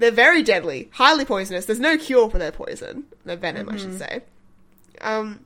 [0.00, 1.66] they're very deadly, highly poisonous.
[1.66, 4.22] There's no cure for their poison, their venom, I should say.
[5.00, 5.40] Um,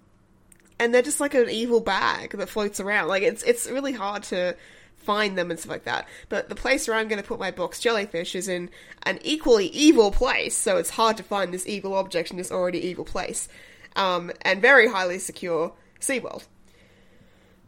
[0.78, 3.08] and they're just like an evil bag that floats around.
[3.08, 4.56] Like it's it's really hard to
[4.96, 6.08] find them and stuff like that.
[6.28, 8.70] But the place where I'm going to put my box jellyfish is in
[9.02, 12.78] an equally evil place, so it's hard to find this evil object in this already
[12.86, 13.48] evil place.
[13.96, 16.46] Um, and very highly secure SeaWorld.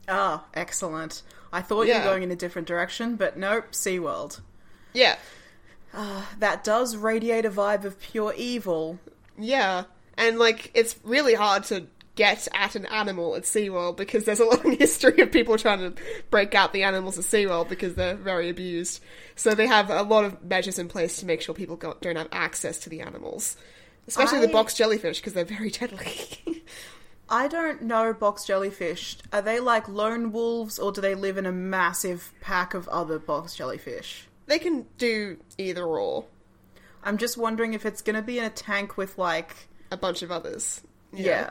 [0.09, 1.23] Ah, excellent.
[1.53, 4.41] I thought you were going in a different direction, but nope, SeaWorld.
[4.93, 5.17] Yeah,
[5.97, 8.99] Ah, that does radiate a vibe of pure evil.
[9.39, 9.85] yeah.
[10.19, 14.47] And like it's really hard to get at an animal at SeaWorld because there's a
[14.47, 18.49] long history of people trying to break out the animals at SeaWorld because they're very
[18.49, 19.03] abused.
[19.35, 22.17] So they have a lot of measures in place to make sure people go- don't
[22.17, 23.59] have access to the animals.
[24.09, 26.65] Especially the box jellyfish because they're very deadly.
[27.29, 29.19] I don't know box jellyfish.
[29.33, 33.19] Are they like lone wolves or do they live in a massive pack of other
[33.19, 34.26] box jellyfish?
[34.47, 36.25] They can do either or.
[37.03, 40.23] I'm just wondering if it's going to be in a tank with like A bunch
[40.23, 40.81] of others.
[41.13, 41.51] yeah.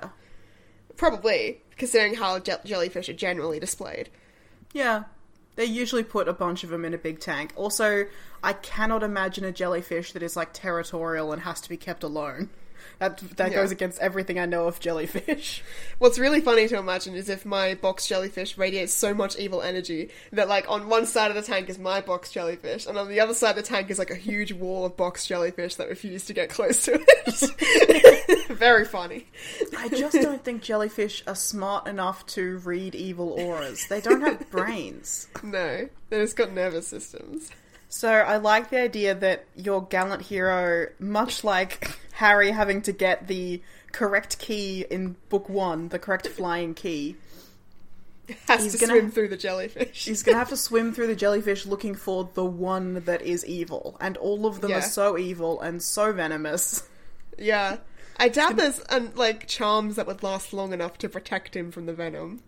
[0.98, 4.10] Probably, considering how je- jellyfish are generally displayed.
[4.74, 5.04] Yeah.
[5.56, 7.52] They usually put a bunch of them in a big tank.
[7.56, 8.06] Also,
[8.44, 12.50] I cannot imagine a jellyfish that is like territorial and has to be kept alone.
[13.00, 13.58] That that Yeah.
[13.58, 15.64] goes against everything I know of jellyfish.
[16.00, 20.10] What's really funny to imagine is if my box jellyfish radiates so much evil energy
[20.32, 23.20] that, like, on one side of the tank is my box jellyfish, and on the
[23.20, 26.26] other side of the tank is like a huge wall of box jellyfish that refuse
[26.26, 28.48] to get close to it.
[28.58, 29.26] Very funny.
[29.78, 33.88] I just don't think jellyfish are smart enough to read evil auras.
[33.88, 35.28] They don't have brains.
[35.44, 37.52] No, they just got nervous systems.
[37.90, 43.28] So I like the idea that your gallant hero, much like Harry having to get
[43.28, 43.62] the
[43.92, 47.16] correct key in book one, the correct flying key,
[48.48, 50.06] Has He's to gonna- swim through the jellyfish.
[50.06, 53.98] he's gonna have to swim through the jellyfish looking for the one that is evil.
[54.02, 54.80] And all of them Yeah.
[54.80, 56.88] are so evil and so venomous.
[57.38, 57.78] Yeah.
[58.18, 61.86] I doubt there's um, like charms that would last long enough to protect him from
[61.86, 62.42] the venom.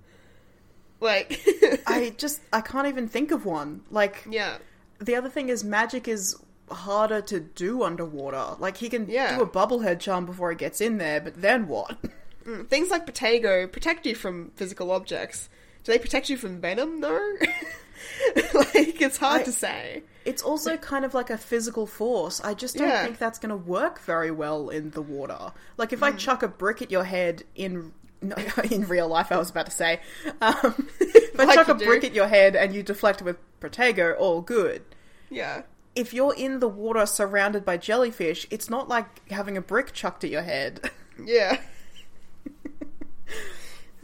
[0.99, 1.39] Like,
[1.85, 3.81] I just I can't even think of one.
[3.91, 4.57] Like yeah,
[4.99, 6.35] the other thing is magic is
[6.69, 8.55] harder to do underwater.
[8.59, 9.35] Like he can Yeah.
[9.37, 11.97] do a bubblehead charm before he gets in there, but then what?
[12.69, 15.49] things like Protego protect you from physical objects.
[15.83, 17.01] Do they protect you from venom?
[17.01, 17.33] though?
[18.53, 20.03] like, it's hard I- to say.
[20.25, 22.41] It's also kind of like a physical force.
[22.41, 23.05] I just don't Yeah.
[23.05, 25.53] think that's going to work very well in the water.
[25.77, 26.17] Like if I Hmm.
[26.17, 28.35] chuck a brick at your head in no,
[28.69, 30.01] in real life, I was about to say,
[30.41, 31.85] um, if I Like chuck a do.
[31.85, 34.81] brick at your head and you deflect with Protego, all good.
[35.29, 35.61] Yeah.
[35.97, 40.23] If you're in the water surrounded by jellyfish, it's not like having a brick chucked
[40.23, 40.91] at your head.
[41.25, 41.59] Yeah.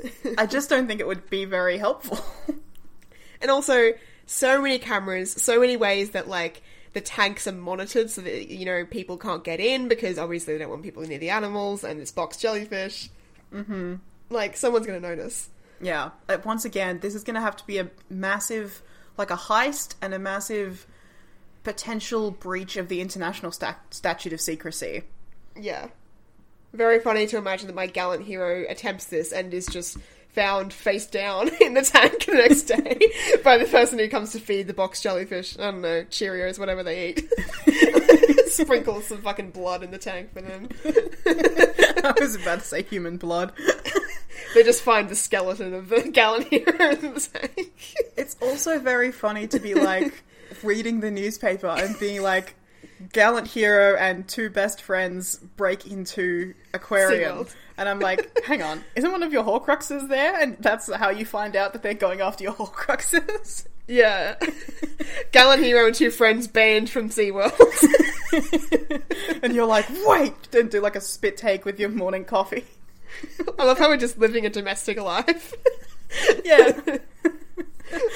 [0.36, 2.20] I just don't think it would be very helpful.
[3.40, 3.92] And also,
[4.26, 6.64] so many cameras, so many ways that, like,
[6.94, 10.60] the tanks are monitored so that, you know, people can't get in because obviously they
[10.60, 13.10] don't want people near the animals and it's box jellyfish.
[13.54, 13.96] Mm-hmm.
[14.30, 15.50] Like, someone's gonna notice.
[15.84, 16.12] Yeah.
[16.46, 18.82] Once again, this is going to have to be a massive,
[19.18, 20.88] like a heist and a massive
[21.64, 25.04] potential breach of the international sta- statute of secrecy.
[25.56, 25.88] Yeah.
[26.74, 29.98] Very funny to imagine that my gallant hero attempts this and is just
[30.34, 33.00] found face down in the tank the next day
[33.44, 35.58] by the person who comes to feed the box jellyfish.
[35.58, 37.30] I don't know, Cheerios, whatever they eat.
[38.50, 40.70] Sprinkle some fucking blood in the tank for them.
[40.86, 43.54] I was about to say human blood.
[44.54, 47.74] They just find the skeleton of the gallant hero in the tank.
[48.16, 50.24] It's also very funny to be like
[50.64, 52.56] reading the newspaper and being like,
[53.12, 57.48] gallant hero and two best friends break into aquarium.
[57.78, 60.40] And I'm like, hang on, isn't one of your Horcruxes there?
[60.40, 63.66] And that's how you find out that they're going after your Horcruxes.
[63.88, 64.36] Yeah.
[65.32, 67.60] gallant hero and two friends banned from SeaWorld.
[69.44, 70.34] and you're like, wait!
[70.52, 72.66] Then do like a spit take with your morning coffee.
[73.60, 75.54] I love how we're just living a domestic life.
[76.46, 76.80] Yeah.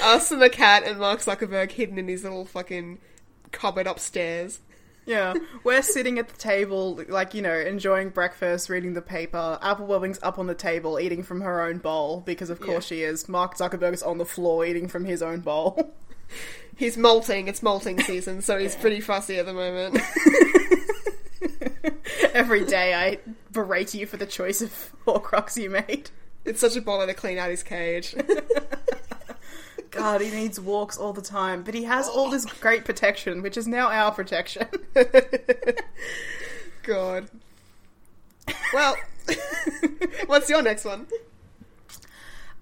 [0.02, 2.98] Us and the cat and Mark Zuckerberg hidden in his little fucking
[3.52, 4.60] cupboard upstairs.
[5.06, 5.32] Yeah,
[5.64, 9.58] we're sitting at the table, like, you know, enjoying breakfast, reading the paper.
[9.62, 13.02] Apple Bobbing's up on the table, eating from her own bowl, because of course she
[13.02, 13.26] is.
[13.26, 15.94] Mark Zuckerberg's on the floor, eating from his own bowl.
[16.76, 17.48] He's molting.
[17.48, 19.98] It's molting season, so he's pretty fussy at the moment.
[22.34, 23.18] Every day I
[23.50, 26.10] berate you for the choice of Horcrux you made.
[26.44, 28.14] It's such a bother to clean out his cage.
[29.90, 33.56] God, he needs walks all the time, but he has all this great protection, which
[33.56, 34.66] is now our protection.
[36.82, 37.28] God.
[38.72, 38.96] Well,
[40.26, 41.06] what's your next one?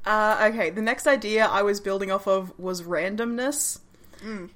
[0.04, 3.80] Uh, okay, the next idea I was building off of was randomness.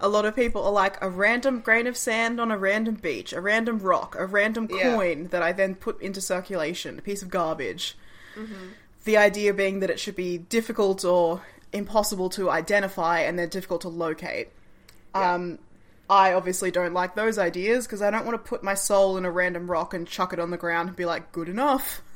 [0.01, 3.33] A lot of people are like a random grain of sand on a random beach,
[3.33, 4.95] a random rock, a random Yeah.
[4.95, 7.97] coin that I then put into circulation, a piece of garbage.
[9.05, 11.43] The idea being that it should be difficult or
[11.73, 14.49] impossible to identify and they're difficult to locate.
[15.15, 15.59] Um,
[16.09, 19.25] I obviously don't like those ideas because I don't want to put my soul in
[19.25, 22.03] a random rock and chuck it on the ground and be like, good enough.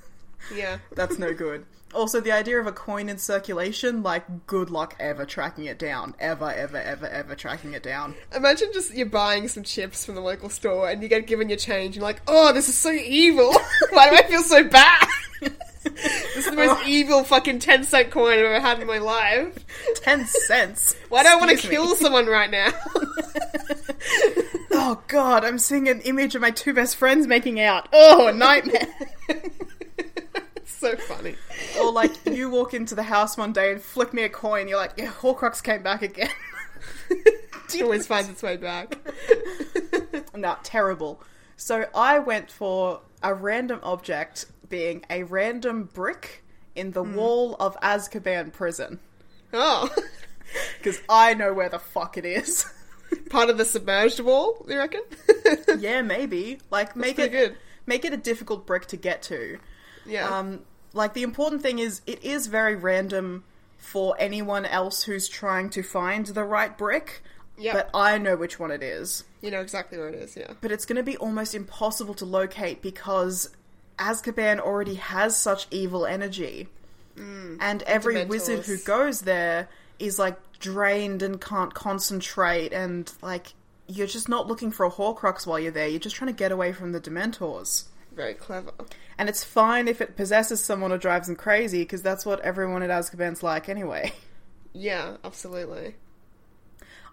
[0.54, 0.76] Yeah.
[0.94, 1.64] That's no good.
[1.94, 6.14] Also, the idea of a coin in circulation, like, good luck ever tracking it down.
[6.18, 8.14] Ever, ever, ever, ever tracking it down.
[8.36, 11.56] Imagine just you're buying some chips from the local store and you get given your
[11.56, 13.54] change and you're like, oh, this is so evil.
[13.90, 15.06] Why do I feel so bad?
[16.54, 16.88] The most oh.
[16.88, 19.64] evil fucking 10 cent coin I've ever had in my life.
[19.96, 20.96] Ten cents.
[21.08, 21.74] Why do I want to me.
[21.74, 22.70] kill someone right now?
[24.76, 27.88] Oh god, I'm seeing an image of my two best friends making out.
[27.90, 28.86] Oh, a nightmare.
[30.66, 31.36] so funny.
[31.80, 34.76] or like, you walk into the house one day and flick me a coin, you're
[34.76, 36.30] like, yeah, Horcrux came back again.
[37.74, 38.98] It always finds its way back.
[40.36, 41.22] no, terrible.
[41.56, 46.43] So I went for a random object being a random brick
[46.74, 48.98] in the wall of Azkaban prison.
[49.52, 49.88] Oh.
[50.78, 52.64] Because I know where the fuck it is.
[53.30, 55.00] Part of the submerged wall, you reckon?
[55.78, 56.58] yeah, maybe.
[56.70, 57.56] Like, make it good.
[57.86, 59.58] make it a difficult brick to get to.
[60.06, 60.28] yeah.
[60.28, 60.60] Um,
[60.92, 63.42] like the important thing is, it is very random
[63.78, 67.22] for anyone else who's trying to find the right brick.
[67.58, 67.74] Yep.
[67.74, 69.24] But I know which one it is.
[69.40, 70.52] you know exactly where it is, yeah.
[70.60, 73.48] But it's going to be almost impossible to locate because
[73.98, 76.68] Azkaban already has such evil energy.
[77.16, 77.58] Mm.
[77.60, 79.68] and every wizard who goes there
[80.00, 83.54] is like drained and can't concentrate and like
[83.86, 85.86] you're just not looking for a Horcrux while you're there.
[85.86, 87.84] You're just trying to get away from the Dementors.
[88.14, 88.72] Very clever.
[89.18, 92.82] And it's fine if it possesses someone or drives them crazy because that's what everyone
[92.82, 94.12] at Azkaban's like anyway.
[94.76, 95.94] Yeah, absolutely.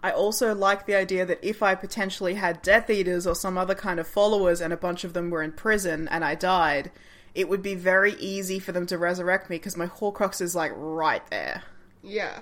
[0.02, 3.74] I also like the idea that if I potentially had Death Eaters or some other
[3.74, 6.90] kind of followers and a bunch of them were in prison and I died,
[7.34, 10.72] it would be very easy for them to resurrect me because my Horcrux is like
[10.74, 11.62] right there.
[12.02, 12.40] Yeah.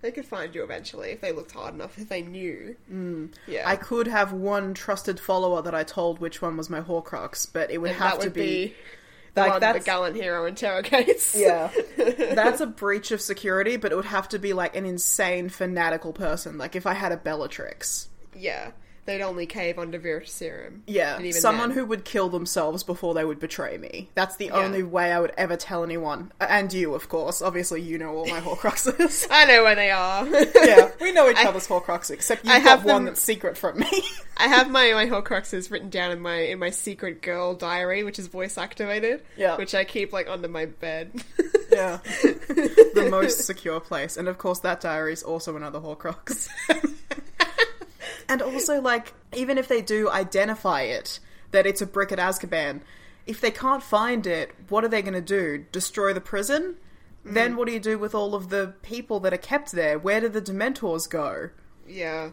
[0.00, 2.76] They could find you eventually if they looked hard enough, if they knew.
[2.90, 3.34] Mm.
[3.46, 3.68] Yeah.
[3.68, 7.70] I could have one trusted follower that I told which one was my Horcrux, but
[7.70, 8.74] it would And have to would be, be
[9.36, 11.34] like one that's the gallant hero interrogates.
[11.36, 11.70] yeah.
[11.96, 16.12] that's a breach of security, but it would have to be like an insane fanatical
[16.12, 16.58] person.
[16.58, 18.08] Like if I had a Bellatrix.
[18.34, 18.70] yeah.
[19.08, 20.80] They'd only cave under Veritaserum.
[20.86, 24.10] Yeah, someone then- who would kill themselves before they would betray me.
[24.14, 26.30] That's the only way I would ever tell anyone.
[26.38, 27.40] And you, of course.
[27.40, 29.26] Obviously, you know all my Horcruxes.
[29.30, 30.26] I know where they are.
[30.26, 33.78] yeah, we know each I- other's Horcruxes, except got have one them- that's secret from
[33.78, 33.88] me.
[34.36, 38.18] I have my, my Horcruxes written down in my in my secret girl diary, which
[38.18, 39.22] is voice activated.
[39.38, 39.56] Yeah.
[39.56, 41.12] Which I keep like under my bed.
[41.72, 41.96] yeah.
[42.18, 44.18] the most secure place.
[44.18, 46.48] And of course, that diary is also another Horcrux.
[48.28, 51.20] And also, like, even if they do identify it,
[51.50, 52.80] that it's a brick at Azkaban,
[53.26, 55.64] if they can't find it, what are they going to do?
[55.72, 56.76] Destroy the prison?
[57.26, 57.34] Mm.
[57.34, 59.98] Then what do you do with all of the people that are kept there?
[59.98, 61.50] Where do the Dementors go?
[61.86, 62.30] yeah.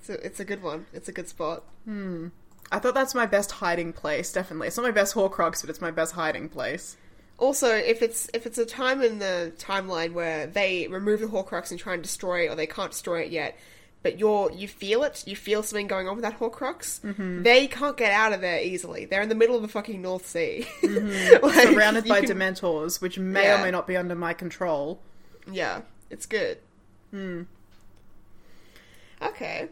[0.00, 0.86] It's a, it's a good one.
[0.92, 1.64] It's a good spot.
[1.84, 2.28] Hmm.
[2.70, 4.68] I thought that's my best hiding place, definitely.
[4.68, 6.96] It's not my best Horcrux, but it's my best hiding place.
[7.38, 11.70] Also, if it's if it's a time in the timeline where they remove the Horcrux
[11.70, 13.56] and try and destroy it, or they can't destroy it yet,
[14.02, 17.42] but you're you feel it, you feel something going on with that Horcrux, Mm-hmm.
[17.42, 19.04] they can't get out of there easily.
[19.06, 21.72] They're in the middle of the fucking North Sea, Like, Mm-hmm.
[21.74, 23.60] Surrounded by can- Dementors, which may Yeah.
[23.60, 25.00] or may not be under my control.
[25.50, 25.80] Yeah,
[26.10, 26.58] it's good.
[27.10, 27.42] Hmm.
[29.20, 29.68] Okay.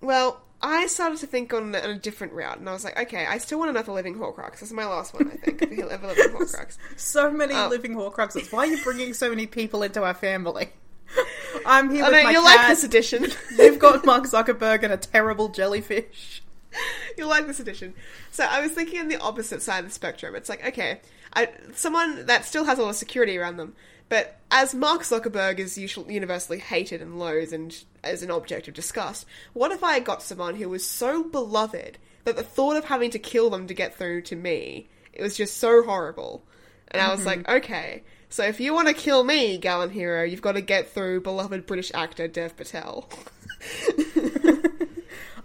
[0.00, 3.26] Well, I started to think on, on a different route, and I was like, okay,
[3.26, 4.52] I still want another living Horcrux.
[4.60, 5.58] This is my last one, I think.
[5.76, 6.76] the ever living Horcrux.
[6.96, 7.68] So many Oh.
[7.68, 8.52] living Horcruxes.
[8.52, 10.70] Why are you bringing so many people into our family?
[11.66, 12.56] I'm here I with know my you'll cat.
[12.56, 13.26] like this edition.
[13.58, 16.42] You've got Mark Zuckerberg and a terrible jellyfish.
[17.18, 17.94] You'll like this edition.
[18.30, 20.34] So I was thinking on the opposite side of the spectrum.
[20.34, 21.00] It's like, okay,
[21.34, 23.74] I, someone that still has a lot of security around them,
[24.08, 28.74] but as Mark Zuckerberg is usually universally hated and loathed and as an object of
[28.74, 33.10] disgust, what if I got someone who was so beloved that the thought of having
[33.10, 36.44] to kill them to get through to me, it was just so horrible.
[36.88, 37.28] And I was mm-hmm.
[37.28, 40.90] like, okay, so if you want to kill me, gallant hero, you've got to get
[40.90, 43.08] through beloved British actor Dev Patel.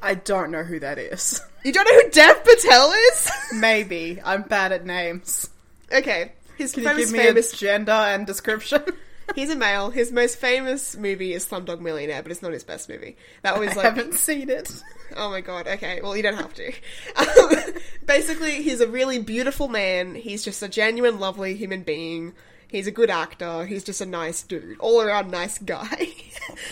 [0.02, 1.42] I don't know who that is.
[1.64, 3.32] you don't know who Dev Patel is?
[3.54, 4.22] Maybe.
[4.24, 5.50] I'm bad at names.
[5.92, 6.34] Okay.
[6.58, 8.84] His Can you give me famous gender and description?
[9.36, 9.90] he's a male.
[9.90, 13.16] His most famous movie is Slumdog Millionaire, but it's not his best movie.
[13.42, 14.72] That was I like haven't seen it.
[15.16, 16.74] Oh my god, okay, well you don't have to.
[17.16, 17.74] Um,
[18.06, 20.16] basically, he's a really beautiful man.
[20.16, 22.34] He's just a genuine, lovely human being.
[22.74, 23.68] He's a good actor.
[23.68, 26.08] He's just a nice dude, all around nice guy.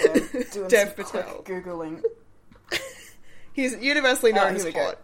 [0.03, 1.43] Oh, Dev Patel.
[1.45, 2.01] googling.
[3.53, 4.83] He's universally known Oh, we go.
[4.83, 4.99] hot.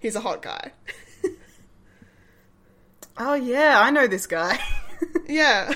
[0.00, 0.72] He's a hot guy.
[3.16, 4.58] Oh yeah, I know this guy.
[5.28, 5.72] Yeah.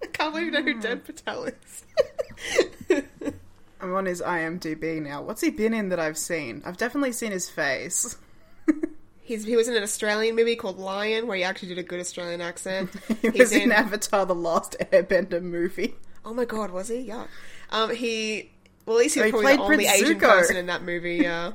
[0.00, 1.04] I can't believe you know who Dev hmm.
[1.04, 3.04] Patel is.
[3.80, 5.22] I'm on his IMDb now.
[5.22, 6.62] What's he been in that I've seen?
[6.64, 8.16] I've definitely seen his face.
[9.24, 12.00] He's, he was in an Australian movie called Lion, where he actually did a good
[12.00, 12.90] Australian accent.
[13.22, 15.94] He He's was in Avatar: The Last Airbender movie.
[16.24, 17.00] Oh my god, was he?
[17.00, 17.26] Yeah.
[17.70, 18.50] Um, he.
[18.84, 20.28] Well, at least he Oh, was he probably the only Prince Asian Zuko.
[20.28, 21.16] person in that movie.
[21.16, 21.52] Yeah.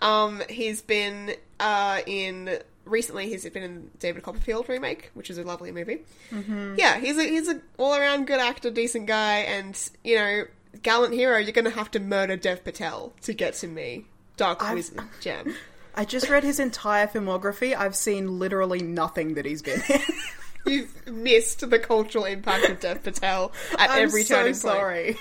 [0.00, 3.28] um, he's been uh in recently.
[3.28, 5.98] He's been in David Copperfield remake, which is a lovely movie.
[6.30, 6.76] Mm-hmm.
[6.78, 10.44] Yeah, he's a he's a all around good actor, decent guy, and you know,
[10.82, 11.38] gallant hero.
[11.38, 14.06] You're gonna have to murder Dev Patel to get to me,
[14.36, 15.54] Dark Wizard Gem.
[16.00, 17.76] I just read his entire filmography.
[17.76, 20.00] I've seen literally nothing that he's been in.
[20.72, 24.56] You've missed the cultural impact of Dev Patel at I'm every so turning point.
[24.56, 25.18] sorry.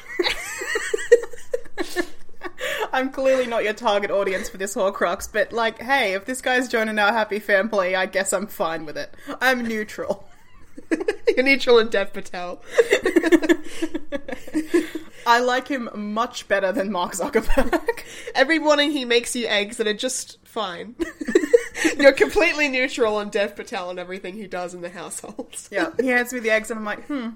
[2.93, 6.69] I'm clearly not your target audience for this Horcrux, but like, hey, if this guy's
[6.69, 9.13] joining our happy family, I guess I'm fine with it.
[9.41, 10.29] I'm neutral.
[11.35, 12.61] You're neutral in Dev Patel.
[15.27, 18.03] I like him much better than Mark Zuckerberg.
[18.33, 20.95] Every morning he makes you eggs that are just fine.
[21.97, 25.55] You're completely neutral on Dev Patel and everything he does in the household.
[25.71, 27.29] yeah, he hands me the eggs, and I'm like, hmm,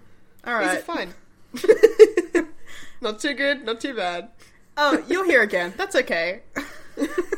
[0.45, 1.05] all right, These are
[2.33, 2.45] fine.
[3.01, 4.29] not too good, not too bad.
[4.75, 5.73] Oh, you're here again.
[5.77, 6.41] That's okay.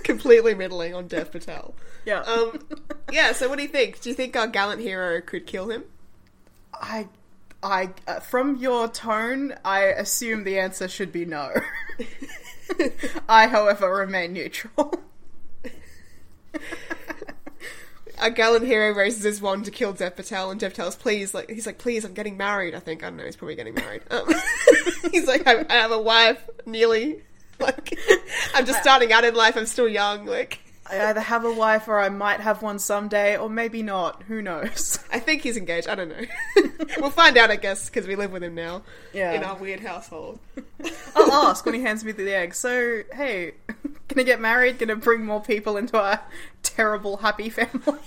[0.03, 1.75] completely middling on Dev Patel.
[2.05, 2.21] Yeah.
[2.21, 2.65] Um,
[3.11, 4.01] yeah, so what do you think?
[4.01, 5.83] Do you think our gallant hero could kill him?
[6.73, 7.07] I,
[7.61, 11.51] I, uh, from your tone, I assume the answer should be no.
[13.29, 15.01] I, however, remain neutral.
[18.19, 21.49] Our gallant hero raises his wand to kill Dev Patel, and Dev Patel's please, like
[21.49, 22.73] he's like, please, I'm getting married.
[22.73, 23.25] I think I don't know.
[23.25, 24.03] He's probably getting married.
[24.09, 24.25] Um,
[25.11, 27.21] he's like, I, I have a wife, nearly.
[27.59, 27.97] Like,
[28.55, 29.57] I'm just starting out in life.
[29.57, 30.25] I'm still young.
[30.25, 34.21] Like, I either have a wife or I might have one someday, or maybe not.
[34.23, 34.99] Who knows?
[35.11, 35.87] I think he's engaged.
[35.87, 36.21] I don't know.
[36.99, 39.31] we'll find out, I guess, because we live with him now Yeah.
[39.33, 40.39] in our weird household.
[41.15, 42.53] I'll ask when he hands me the egg.
[42.53, 43.53] So, hey,
[44.09, 44.77] gonna get married?
[44.77, 46.21] Gonna bring more people into our
[46.61, 47.99] terrible, happy family?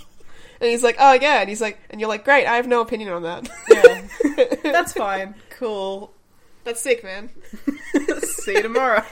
[0.61, 2.47] And he's like, oh yeah, and he's like, and you're like, great.
[2.47, 3.49] I have no opinion on that.
[3.68, 4.53] Yeah.
[4.62, 5.35] That's fine.
[5.51, 6.12] Cool.
[6.64, 7.31] That's sick, man.
[8.22, 9.05] See you tomorrow.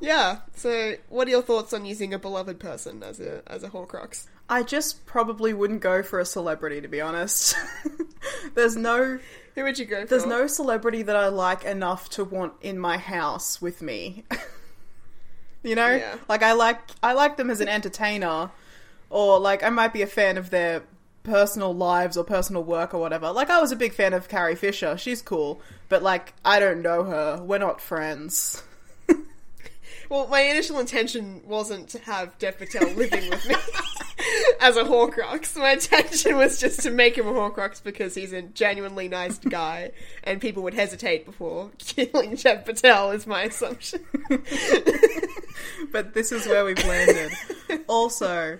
[0.00, 0.38] Yeah.
[0.54, 4.26] So, what are your thoughts on using a beloved person as a as a Horcrux?
[4.48, 7.54] I just probably wouldn't go for a celebrity, to be honest.
[8.54, 9.18] there's no
[9.54, 10.06] Who would you go for?
[10.06, 14.24] there's no celebrity that I like enough to want in my house with me.
[15.62, 15.90] you know?
[15.90, 16.16] Yeah.
[16.28, 18.50] Like I like I like them as an entertainer
[19.10, 20.82] or like I might be a fan of their
[21.24, 23.30] personal lives or personal work or whatever.
[23.32, 24.96] Like I was a big fan of Carrie Fisher.
[24.96, 27.42] She's cool, but like I don't know her.
[27.42, 28.62] We're not friends.
[30.08, 33.54] Well, my initial intention wasn't to have Dev Patel living with me
[34.60, 35.54] as a Horcrux.
[35.56, 39.92] My intention was just to make him a Horcrux because he's a genuinely nice guy,
[40.24, 43.10] and people would hesitate before killing Dev Patel.
[43.10, 44.00] Is my assumption.
[45.92, 47.32] but this is where we've landed.
[47.86, 48.58] also,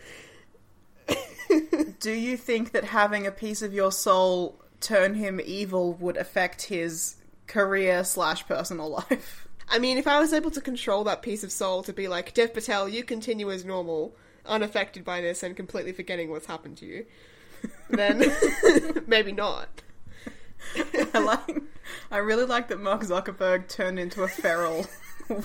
[1.98, 6.62] do you think that having a piece of your soul turn him evil would affect
[6.62, 9.47] his career slash personal life?
[9.70, 12.34] I mean, if I was able to control that piece of soul to be like,
[12.34, 14.14] Dev Patel, you continue as normal,
[14.46, 17.06] unaffected by this, and completely forgetting what's happened to you,
[17.90, 18.24] then
[19.06, 19.82] maybe not.
[21.14, 21.62] I like.
[22.10, 24.86] I really like that Mark Zuckerberg turned into a feral,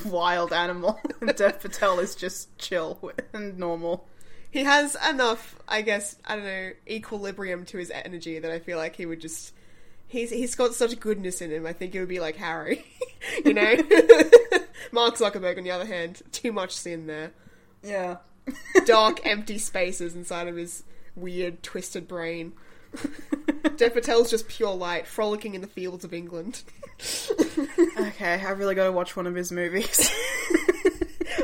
[0.05, 4.07] wild animal, and Dev Patel is just chill and normal.
[4.51, 8.77] He has enough, I guess, I don't know, equilibrium to his energy that I feel
[8.77, 9.53] like he would just.
[10.07, 11.65] He's he's got such goodness in him.
[11.65, 12.85] I think it would be like Harry,
[13.45, 13.75] you know.
[14.91, 17.31] Mark Zuckerberg, on the other hand, too much sin there.
[17.83, 18.17] Yeah.
[18.85, 20.83] Dark, empty spaces inside of his
[21.15, 22.53] weird, twisted brain.
[23.77, 26.61] Dev Patel's just pure light, frolicking in the fields of England.
[27.97, 30.11] Okay, I've really got to watch one of his movies.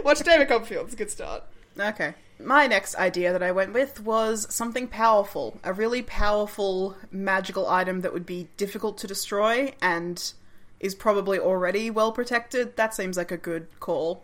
[0.03, 1.43] Watch David Copperfield; it's a good start.
[1.79, 2.13] Okay.
[2.41, 5.59] My next idea that I went with was something powerful.
[5.63, 10.33] A really powerful magical item that would be difficult to destroy and
[10.79, 12.77] is probably already well protected.
[12.77, 14.23] That seems like a good call.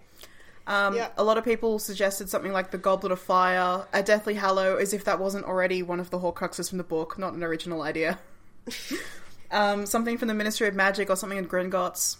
[0.65, 1.09] Um, Yeah.
[1.17, 4.93] A lot of people suggested something like the Goblet of Fire, a Deathly Hallow, as
[4.93, 8.19] if that wasn't already one of the Horcruxes from the book, not an original idea.
[9.51, 12.17] um, something from the Ministry of Magic or something in Gringotts.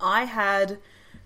[0.00, 0.78] I had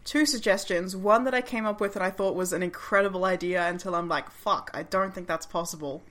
[0.05, 0.95] two suggestions.
[0.97, 4.09] One that I came up with and I thought was an incredible idea until I'm
[4.09, 6.03] like, fuck, I don't think that's possible.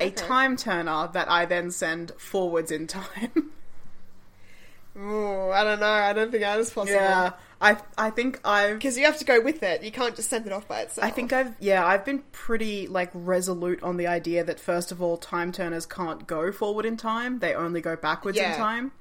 [0.00, 3.50] A time turner that I then send forwards in time.
[4.96, 5.86] Ooh, I don't know.
[5.86, 6.98] I don't think that is possible.
[6.98, 9.82] yeah, I I think I've Because you have to go with it.
[9.84, 11.06] You can't just send it off by itself.
[11.06, 15.00] I think I've yeah I've been pretty like resolute on the idea that first of
[15.00, 18.52] all time turners can't go forward in time; they only go backwards Yeah.
[18.52, 18.92] in time.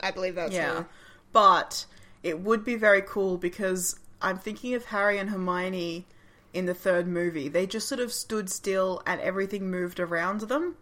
[0.00, 0.86] I believe that's Yeah, true.
[1.32, 1.86] but
[2.26, 6.06] it would be very cool because I'm thinking of Harry and Hermione
[6.52, 7.48] in the third movie.
[7.48, 10.76] They just sort of stood still and everything moved around them.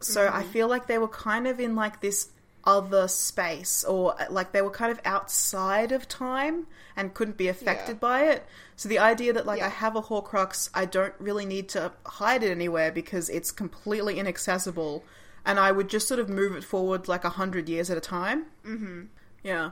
[0.00, 2.28] So I feel like they were kind of in like this
[2.64, 7.94] other space or like they were kind of outside of time and couldn't be affected
[7.94, 7.98] Yeah.
[8.10, 8.44] by it.
[8.76, 9.66] So the idea that like Yeah.
[9.66, 14.18] I have a Horcrux, I don't really need to hide it anywhere because it's completely
[14.18, 15.04] inaccessible
[15.44, 18.00] and I would just sort of move it forward like a hundred years at a
[18.00, 18.46] time.
[18.64, 19.02] Mm-hmm.
[19.44, 19.70] Yeah.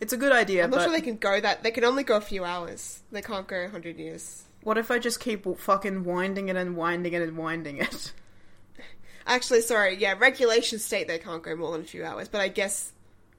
[0.00, 1.62] It's a good idea, I'm not but sure they can go that.
[1.62, 3.02] They can only go a few hours.
[3.10, 4.44] They can't go 100 years.
[4.62, 8.12] what if I just keep fucking winding it and winding it and winding it?
[9.26, 9.96] Actually, sorry.
[9.96, 12.92] Yeah, regulations state they can't go more than a few hours, but I guess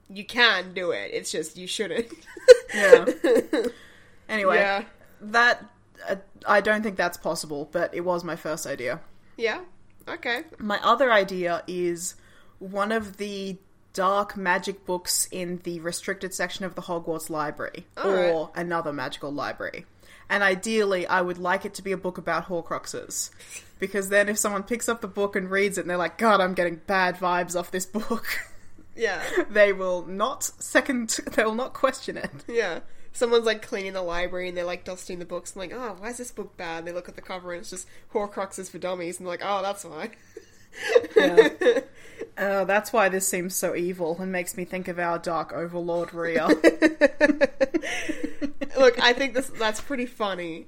[0.08, 1.10] you can do it.
[1.12, 2.08] It's just you shouldn't.
[2.74, 3.06] Yeah.
[4.28, 4.84] Anyway, Yeah.
[5.22, 5.64] that
[6.08, 6.14] uh,
[6.46, 9.00] I don't think that's possible, but it was my first idea.
[9.36, 9.62] yeah.
[10.08, 10.44] Okay.
[10.58, 12.14] My other idea is
[12.60, 13.58] one of the
[13.92, 18.32] dark magic books in the restricted section of the Hogwarts library Alright.
[18.32, 19.86] or another magical library.
[20.28, 23.30] And ideally, I would like it to be a book about Horcruxes.
[23.80, 26.40] Because then if someone picks up the book and reads it and they're like, God,
[26.40, 28.26] I'm getting bad vibes off this book,
[28.96, 29.22] Yeah.
[29.50, 32.30] they will not second, they will not question it.
[32.46, 32.80] Yeah.
[33.12, 36.10] Someone's like cleaning the library and they're like dusting the books and like, oh, why
[36.10, 36.84] is this book bad?
[36.84, 39.62] They look at the cover and it's just Horcruxes for dummies and they're like, oh,
[39.62, 40.10] that's why.
[42.36, 46.12] Uh, that's why this seems so evil and makes me think of our dark overlord
[46.14, 46.48] Rhea.
[48.78, 50.66] Look, I think this that's pretty funny.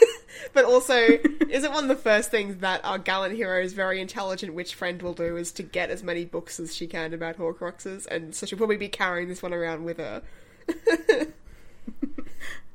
[0.52, 4.54] but also, is it one of the first things that our gallant hero's very intelligent
[4.54, 8.06] witch friend will do is to get as many books as she can about Horcruxes,
[8.06, 10.22] and so she'll probably be carrying this one around with her.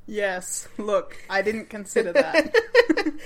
[0.07, 2.55] yes, look, I didn't consider that.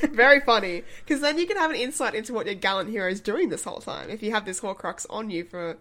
[0.12, 3.22] Very funny, because then you can have an insight into what your gallant hero is
[3.22, 4.10] doing this whole time.
[4.10, 5.78] If you have this Horcrux on you for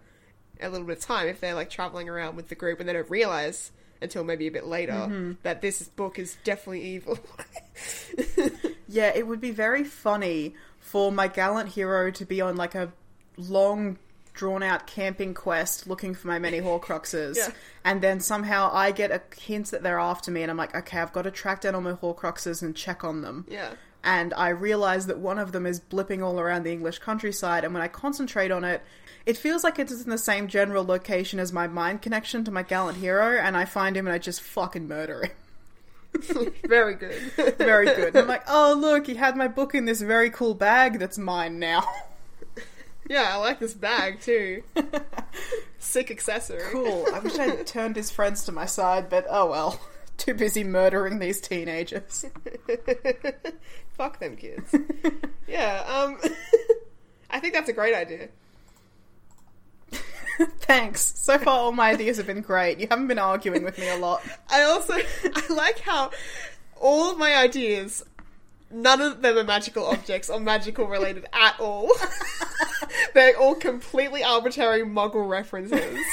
[0.60, 2.92] a little bit of time, if they're like traveling around with the group and they
[2.92, 3.72] don't realize
[4.02, 5.32] until maybe a bit later mm-hmm.
[5.42, 7.18] that this book is definitely evil.
[8.90, 12.92] Yeah, it would be very funny for my gallant hero to be on like a
[13.36, 13.98] long
[14.40, 17.36] drawn out camping quest looking for my many Horcruxes.
[17.40, 17.50] Yeah.
[17.84, 20.98] And then somehow I get a hint that they're after me and I'm like, okay,
[20.98, 23.44] I've got to track down all my Horcruxes and check on them.
[23.50, 23.74] yeah.
[24.02, 27.74] and I realize that one of them is blipping all around the English countryside, and
[27.74, 28.80] when I concentrate on it,
[29.26, 32.62] it feels like it's in the same general location as my mind connection to my
[32.62, 35.32] gallant hero, and I find him and I just fucking murder him.
[36.64, 37.20] Very good.
[37.58, 38.08] Very good.
[38.08, 41.18] And I'm like, oh look, he had my book in this very cool bag that's
[41.18, 41.84] mine now.
[43.10, 44.62] Yeah, I like this bag too.
[45.80, 46.62] Sick accessory.
[46.70, 47.06] cool.
[47.12, 49.80] I wish I'd turned his friends to my side, but oh well.
[50.16, 52.26] Too busy murdering these teenagers.
[53.94, 54.72] Fuck them kids.
[55.48, 56.18] yeah, um
[57.30, 58.28] I think that's a great idea.
[60.60, 61.00] Thanks.
[61.18, 62.78] So far, all my ideas have been great.
[62.78, 64.22] You haven't been arguing with me a lot.
[64.48, 66.12] I also I like how
[66.76, 68.04] all of my ideas
[68.70, 71.90] none of them are magical objects or magical related at all.
[73.14, 75.98] They're all completely arbitrary muggle references.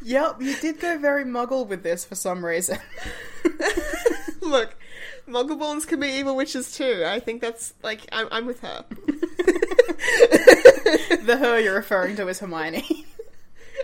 [0.00, 2.78] Yep, you did go very muggle with this for some reason.
[4.40, 4.74] Look,
[5.28, 7.02] muggleborns can be evil witches too.
[7.06, 8.86] I think that's like I'm, I'm with her.
[11.22, 13.04] the her you're referring to is Hermione.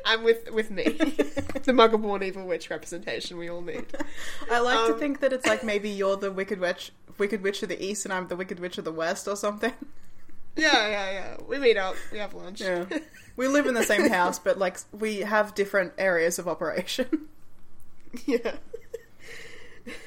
[0.06, 0.84] I'm with with me.
[0.84, 3.84] the muggleborn evil witch representation we all need.
[4.50, 7.62] I like to Um, think that it's like maybe you're the Wicked Witch, Wicked Witch
[7.62, 9.72] of the East, and I'm the Wicked Witch of the West, or something.
[10.56, 11.36] Yeah, yeah, yeah.
[11.48, 11.96] We meet up.
[12.12, 12.60] We have lunch.
[12.60, 12.84] Yeah,
[13.36, 17.06] we live in the same house, but like we have different areas of operation.
[18.26, 18.54] Yeah.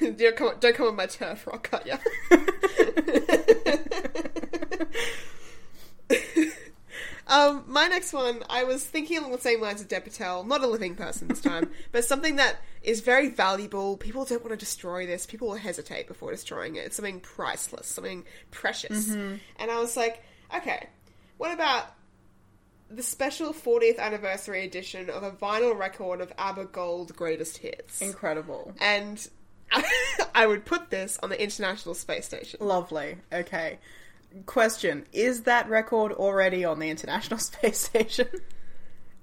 [0.00, 1.92] don't, come, don't come on my turf or I'll cut you.
[7.26, 10.62] um, my next one, I was thinking along the same lines of Dev Patel, not
[10.62, 13.98] a living person this time, but something that is very valuable.
[13.98, 15.26] People don't want to destroy this.
[15.26, 16.86] People will hesitate before destroying it.
[16.86, 19.10] It's something priceless, something precious.
[19.10, 20.22] And I was like,
[20.54, 20.86] okay,
[21.36, 21.94] what about
[22.90, 28.00] the special 40th anniversary edition of a vinyl record of ABBA Gold Greatest Hits?
[28.00, 29.28] Incredible, and
[30.34, 32.60] I would put this on the International Space Station.
[32.62, 33.16] lovely.
[33.32, 33.78] Okay.
[34.46, 38.28] Question: Is that record already on the International Space Station?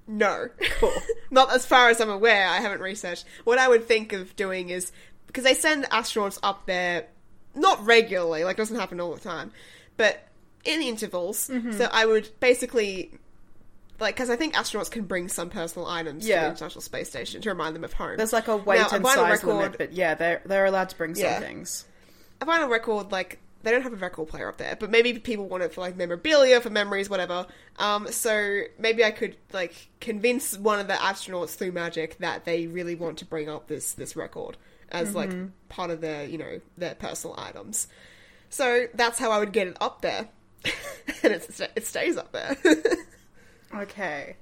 [0.08, 0.48] No.
[0.78, 0.92] Cool.
[1.30, 2.48] Not as far as I'm aware.
[2.48, 3.24] I haven't researched.
[3.44, 4.92] What I would think of doing is
[5.26, 7.06] because they send astronauts up there
[7.54, 9.52] not regularly, like it doesn't happen all the time,
[9.96, 10.25] but
[10.66, 11.48] in intervals.
[11.48, 11.72] Mm-hmm.
[11.72, 13.12] So I would basically
[13.98, 17.40] like because I think astronauts can bring some personal items to the International Space Station
[17.42, 18.16] to remind them of home.
[18.16, 20.90] There's like a weight Now, and vinyl size record- limit, but yeah, they're they're allowed
[20.90, 21.40] to bring some Yeah.
[21.40, 21.84] things.
[22.40, 25.48] a vinyl record like they don't have a record player up there, but maybe people
[25.48, 27.46] want it for like memorabilia, for memories, whatever.
[27.78, 32.66] Um, so maybe I could like convince one of the astronauts through magic that they
[32.68, 34.56] really want to bring up this this record
[34.90, 35.32] as like
[35.68, 37.88] part of their you know their personal items.
[38.50, 40.28] So that's how I would get it up there,
[41.22, 42.56] and it's, it stays up there.
[43.74, 44.36] Okay.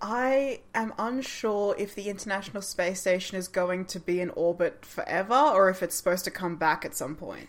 [0.00, 5.34] I am unsure if the International Space Station is going to be in orbit forever
[5.34, 7.48] or if it's supposed to come back at some point.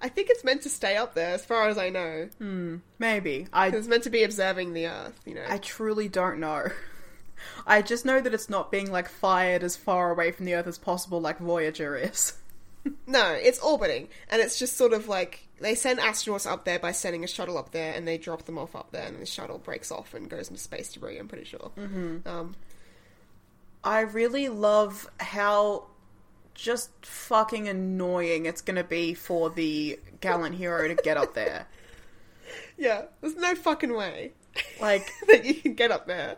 [0.00, 2.28] I think it's meant to stay up there, as far as I know.
[2.38, 3.48] Hmm, maybe.
[3.52, 5.20] I It's meant to be observing the Earth.
[5.26, 5.44] You know.
[5.48, 6.68] I truly don't know.
[7.66, 10.68] I just know that it's not being like fired as far away from the Earth
[10.68, 12.34] as possible like Voyager is.
[13.08, 16.92] No, it's orbiting, and it's just sort of like they send astronauts up there by
[16.92, 19.58] sending a shuttle up there, and they drop them off up there, and the shuttle
[19.58, 21.18] breaks off and goes into space debris.
[21.18, 21.70] I'm pretty sure.
[21.76, 22.28] Mm-hmm.
[22.28, 22.56] Um,
[23.82, 25.86] I really love how
[26.54, 31.66] just fucking annoying it's gonna be for the gallant hero to get up there.
[32.76, 34.32] yeah, there's no fucking way
[34.80, 36.36] Like that you can get up there.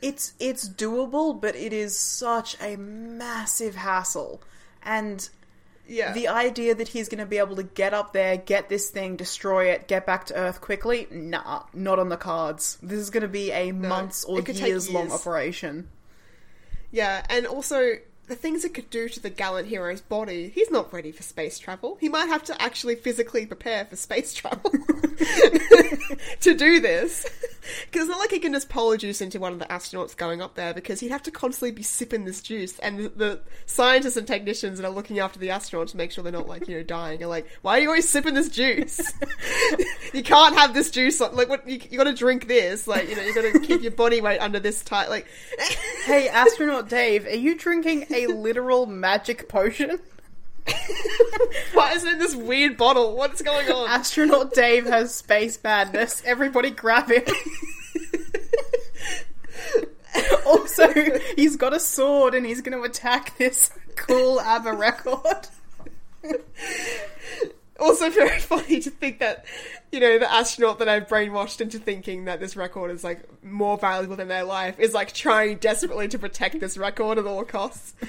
[0.00, 4.42] it's it's doable, but it is such a massive hassle.
[4.82, 5.28] And
[5.88, 8.90] Yeah, the idea that he's going to be able to get up there, get this
[8.90, 12.78] thing, destroy it, get back to Earth quickly, nah, not on the cards.
[12.82, 15.88] This is going to be a months or take years long operation.
[16.90, 17.94] yeah, and also
[18.28, 20.50] the things it could do to the gallant hero's body.
[20.54, 21.96] He's not ready for space travel.
[22.00, 24.70] He might have to actually physically prepare for space travel
[26.40, 27.26] to do this.
[27.86, 30.42] Because it's not like he can just pour juice into one of the astronauts going
[30.42, 32.78] up there, because he'd have to constantly be sipping this juice.
[32.80, 36.22] And the, the scientists and technicians that are looking after the astronauts to make sure
[36.22, 39.00] they're not, like, you know, dying are like, why are you always sipping this juice?
[40.14, 41.20] you can't have this juice.
[41.20, 41.68] Like, what?
[41.68, 42.86] You, you gotta drink this.
[42.86, 45.08] Like, you know, you gotta keep your body weight under this tight.
[45.08, 45.26] Like,
[46.04, 49.98] Hey, astronaut Dave, are you drinking a literal magic potion?
[51.72, 53.16] why is it in this weird bottle?
[53.16, 53.88] What's going on?
[53.88, 56.22] Astronaut Dave has space madness.
[56.24, 57.24] Everybody grab him.
[60.46, 60.92] also,
[61.36, 65.48] he's got a sword and he's going to attack this cool ABBA record.
[67.78, 69.44] also very funny to think that
[69.92, 73.78] you know the astronaut that I've brainwashed into thinking that this record is like more
[73.78, 77.94] valuable than their life is like trying desperately to protect this record at all costs.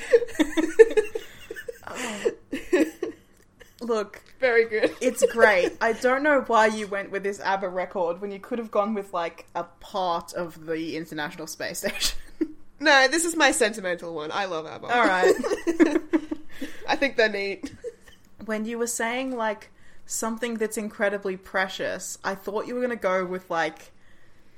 [3.81, 4.95] Look, very good.
[5.01, 5.77] it's great.
[5.81, 8.93] I don't know why you went with this ABBA record when you could have gone
[8.93, 12.17] with like a part of the International Space Station.
[12.79, 14.31] no, this is my sentimental one.
[14.31, 14.87] I love ABBA.
[14.87, 15.33] All right.
[16.87, 17.73] I think they're neat.
[18.45, 19.71] when you were saying like
[20.05, 23.91] something that's incredibly precious, I thought you were going to go with like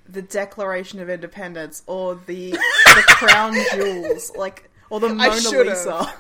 [0.08, 5.32] the Declaration of Independence or the the crown jewels, like or the Mona.
[5.34, 6.14] Lisa.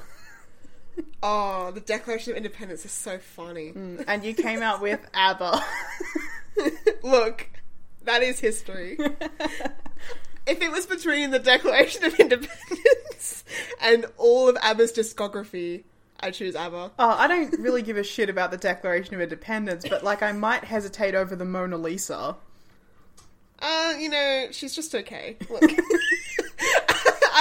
[1.24, 3.74] Oh, the Declaration of Independence is so funny.
[4.08, 5.64] And you came out with ABBA.
[7.04, 7.48] Look,
[8.06, 8.98] that is history.
[10.48, 13.44] if it was between the Declaration of Independence
[13.82, 15.84] and all of ABBA's discography,
[16.20, 16.92] I choose ABBA.
[16.98, 20.32] Oh, I don't really give a shit about the Declaration of Independence, but like I
[20.32, 22.36] might hesitate over the Mona Lisa.
[23.60, 25.38] Uh, you know, she's just okay.
[25.52, 25.62] Look.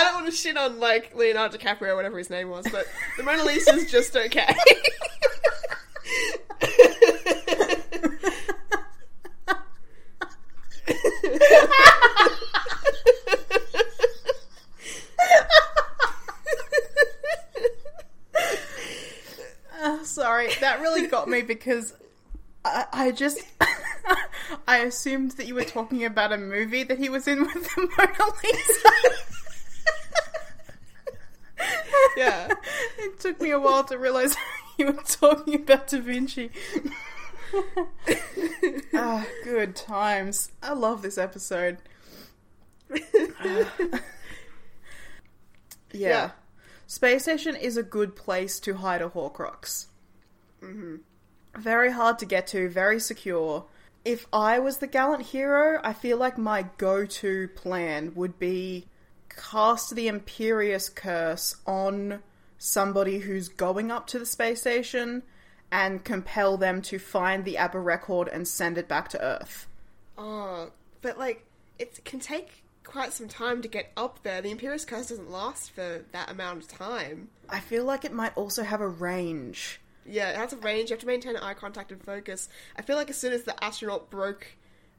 [0.01, 2.87] I don't want to shit on like Leonardo DiCaprio, whatever his name was, but
[3.19, 4.49] the Mona Lisa's just okay.
[19.83, 21.95] Uh, sorry, that really got me because
[22.65, 23.41] I, I just
[24.69, 27.89] I assumed that you were talking about a movie that he was in with the
[27.99, 28.91] Mona Lisa.
[32.17, 32.49] Yeah.
[32.99, 34.37] it took me a while to realize
[34.79, 36.51] you were talking about Da Vinci.
[38.95, 40.53] ah, good times.
[40.63, 41.79] I love this episode.
[42.93, 43.73] Ah.
[45.93, 46.09] yeah.
[46.09, 46.31] Yeah.
[46.87, 49.87] Space Station is a good place to hide a Horcrux.
[50.63, 50.97] Mm-hmm.
[51.57, 53.67] Very hard to get to, very secure.
[54.05, 58.87] If I was the gallant hero, I feel like my go to plan would be
[59.37, 62.23] cast the Imperius Curse on
[62.59, 65.23] somebody who's going up to the space station
[65.73, 69.67] and compel them to find the ABBA record and send it back to Earth.
[70.19, 70.71] Oh,
[71.01, 71.47] but like,
[71.79, 74.43] it can take quite some time to get up there.
[74.43, 77.29] The Imperius Curse doesn't last for that amount of time.
[77.49, 79.81] I feel like it might also have a range.
[80.05, 80.91] Yeah, it has a range.
[80.91, 82.49] You have to maintain eye contact and focus.
[82.77, 84.47] I feel like as soon as the astronaut broke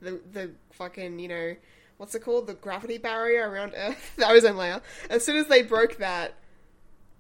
[0.02, 1.56] the the fucking you know
[2.02, 4.82] what's it called the gravity barrier around Earth, the ozone layer.
[5.12, 6.34] As soon as they broke that,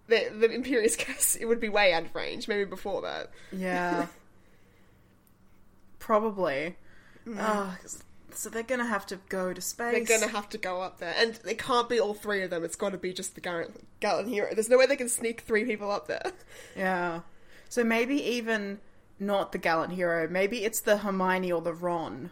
[0.08, 2.48] the the Imperius Curse it would be way out of range.
[2.48, 3.30] Maybe before that.
[3.52, 4.08] Yeah.
[6.00, 6.78] Probably.
[7.38, 7.78] Ah,
[8.32, 10.08] so they're gonna have to go to space.
[10.08, 12.64] They're gonna have to go up there, and it can't be all three of them.
[12.64, 14.50] It's got to be just the Galen, Galen hero.
[14.52, 16.32] There's no way they can sneak three people up there.
[16.76, 17.22] Yeah.
[17.70, 18.80] So maybe even
[19.20, 20.28] not the gallant hero.
[20.28, 22.32] Maybe it's the Hermione or the Ron.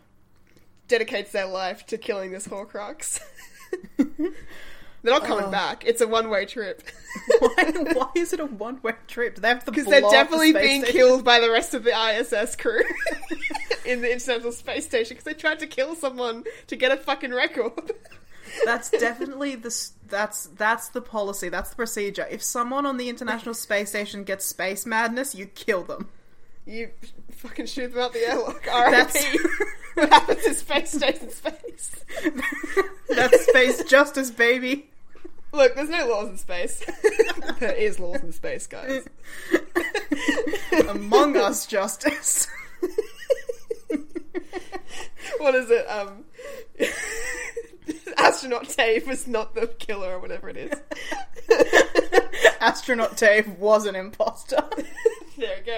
[0.90, 3.22] Dedicates their life to killing this Horcrux.
[3.98, 5.52] they're not coming oh.
[5.52, 5.86] back.
[5.86, 6.82] It's a one way trip.
[7.40, 9.38] why, why is it a one way trip?
[9.38, 11.00] They have Because they're up the definitely being station?
[11.00, 12.82] killed by the rest of the ISS crew
[13.86, 17.32] in the International Space Station because they tried to kill someone to get a fucking
[17.32, 17.92] record.
[18.66, 19.74] That's definitely the
[20.08, 21.50] that's that's the policy.
[21.50, 22.28] That's the procedure.
[22.30, 26.10] If someone on the International Space Station gets space madness, you kill them.
[26.66, 26.90] you
[27.30, 28.64] fucking shoot them out the airlock.
[28.66, 29.40] That's- R.I.P.
[30.00, 32.04] what happens to space station space?
[33.10, 34.90] That's space justice, baby.
[35.52, 36.84] Look, there's no laws in space.
[37.60, 39.08] there is laws in space, guys.
[40.90, 42.48] Among Us justice.
[45.40, 45.86] What is it?
[45.90, 46.26] Um,
[48.18, 50.74] astronaut Dave was not the killer or whatever it is.
[52.62, 54.64] Astronaut Dave was an imposter.
[55.38, 55.72] There we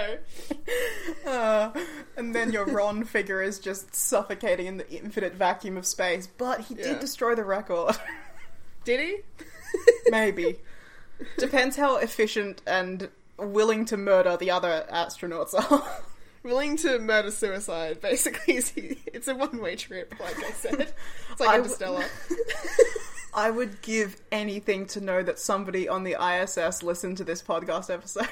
[1.25, 1.29] go.
[1.31, 1.71] Uh,
[2.17, 6.25] and then your Ron figure is just suffocating in the infinite vacuum of space.
[6.25, 6.83] But he Yeah.
[6.85, 7.95] did destroy the record.
[8.85, 9.17] Did he?
[10.07, 10.61] Maybe.
[11.37, 15.87] Depends how efficient and willing to murder the other astronauts are.
[16.41, 18.01] Willing to murder suicide.
[18.01, 18.55] Basically,
[19.13, 20.15] it's a one-way trip.
[20.19, 20.91] Like I said,
[21.31, 22.05] it's like I w- Interstellar.
[23.33, 27.89] I would give anything to know that somebody on the ISS listened to this podcast
[27.93, 28.27] episode.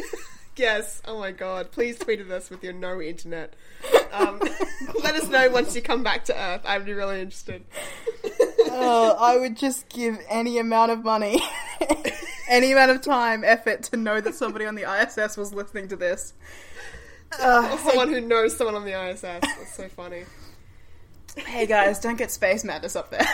[0.56, 1.02] yes.
[1.06, 1.70] Oh my god.
[1.70, 3.54] Please tweet at us with your no internet.
[4.12, 4.40] Um,
[5.02, 6.62] let us know once you come back to Earth.
[6.64, 7.64] I'd be really interested.
[8.70, 11.40] Uh, I would just give any amount of money,
[12.48, 15.96] any amount of time, effort to know that somebody on the ISS was listening to
[15.96, 16.32] this.
[17.38, 19.20] Uh, Or someone who knows someone on the ISS.
[19.20, 20.24] That's so funny.
[21.36, 23.26] hey guys, don't get space madness up there.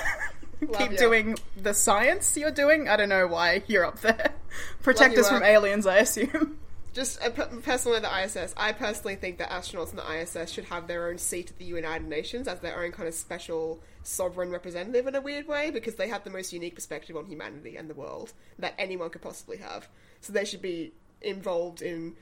[0.78, 0.98] Keep ya.
[0.98, 2.88] doing the science you're doing.
[2.88, 4.32] I don't know why you're up there.
[4.82, 5.48] Protect you, us from work.
[5.48, 6.58] aliens, I assume.
[6.94, 8.54] Just uh, personally, the ISS.
[8.56, 11.64] I personally think that astronauts in the ISS should have their own seat at the
[11.64, 15.96] United Nations as their own kind of special sovereign representative in a weird way because
[15.96, 19.56] they have the most unique perspective on humanity and the world that anyone could possibly
[19.56, 19.88] have.
[20.20, 22.14] So they should be involved in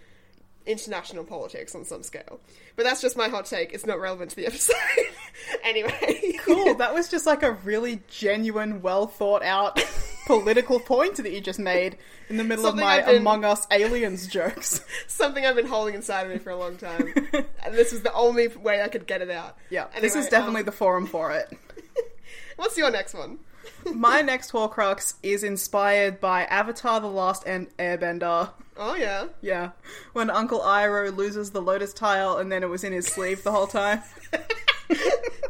[0.67, 2.41] international politics on some scale.
[2.77, 3.73] But that's just my hot take.
[3.73, 4.77] It's not relevant to the episode.
[5.65, 6.75] anyway, Cool.
[6.75, 9.83] That was just like a really genuine, well thought out
[10.27, 11.99] political point that you just made
[12.29, 14.81] in the middle Something of my been- Among Us aliens jokes.
[15.07, 17.13] Something I've been holding inside of me for a long time,
[17.65, 19.57] and this was the only way I could get it out.
[19.71, 21.53] Yeah, this is definitely um, the forum for it.
[22.57, 23.39] What's your next one?
[23.93, 28.51] My next Horcrux is inspired by Avatar The Last End Airbender.
[28.77, 29.27] Oh yeah.
[29.41, 29.71] Yeah.
[30.13, 33.53] When Uncle Iroh loses the lotus tile and then it was in his sleeve the
[33.53, 34.03] whole time.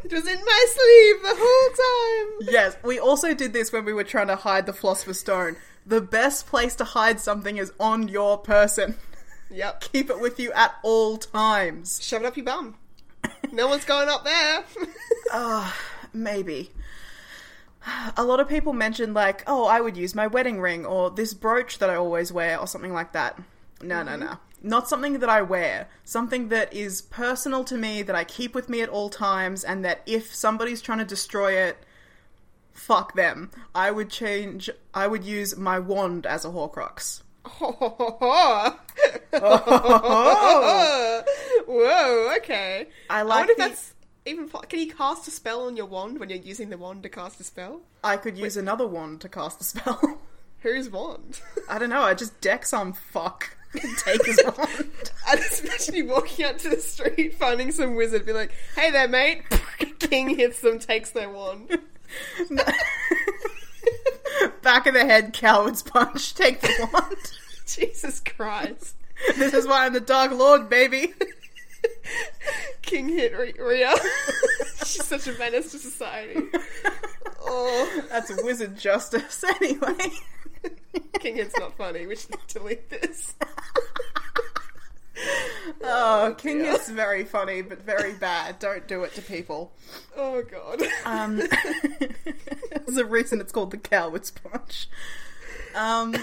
[0.04, 2.48] It was in my sleeve the whole time.
[2.52, 5.56] Yes, we also did this when we were trying to hide the Philosopher's Stone.
[5.86, 8.96] The best place to hide something is on your person.
[9.50, 9.80] Yep.
[9.92, 12.02] Keep it with you at all times.
[12.02, 12.76] Shove it up your bum.
[13.52, 14.64] No one's going up there.
[15.34, 15.74] Ah,
[16.12, 16.70] maybe.
[18.16, 21.34] A lot of people mentioned, like, oh, I would use my wedding ring or this
[21.34, 23.38] brooch that I always wear or something like that.
[23.82, 24.24] No, no, mm-hmm.
[24.24, 24.36] no.
[24.62, 25.88] Not something that I wear.
[26.04, 29.84] Something that is personal to me, that I keep with me at all times, and
[29.84, 31.78] that if somebody's trying to destroy it,
[32.72, 33.50] fuck them.
[33.74, 34.70] I would change.
[34.94, 37.22] I would use my wand as a Horcrux.
[37.44, 38.78] Oh,
[41.66, 42.86] Whoa, okay.
[43.10, 43.91] I I like if the- that's
[44.26, 44.48] even.
[44.48, 47.40] Can you cast a spell on your wand when you're using the wand to cast
[47.40, 47.80] a spell?
[48.04, 50.20] I could use another wand to cast a spell.
[50.60, 51.40] Whose wand?
[51.68, 52.02] I don't know.
[52.02, 53.56] I just deck some fuck.
[53.82, 54.90] and Take his wand.
[55.28, 58.90] I just imagine you walking out to the street, finding some wizard, be like, "Hey
[58.90, 59.42] there, mate!"
[59.98, 61.78] King hits them, takes their wand.
[64.62, 66.34] Back of the head, coward's punch.
[66.34, 67.16] Take the wand.
[67.66, 68.94] Jesus Christ!
[69.36, 71.14] This is why I'm the Dark Lord, baby.
[72.82, 73.94] King hit Ri- Rhea.
[74.84, 76.40] She's such a menace to society.
[77.40, 80.10] Oh, That's wizard justice, anyway.
[81.20, 82.06] King hit's not funny.
[82.06, 83.34] We should delete this.
[85.84, 88.58] Oh, King is very funny, but very bad.
[88.58, 89.72] Don't do it to people.
[90.16, 90.82] Oh god.
[91.04, 91.36] Um,
[92.86, 94.88] there's a reason it's called the Coward's Punch.
[95.74, 96.16] Um,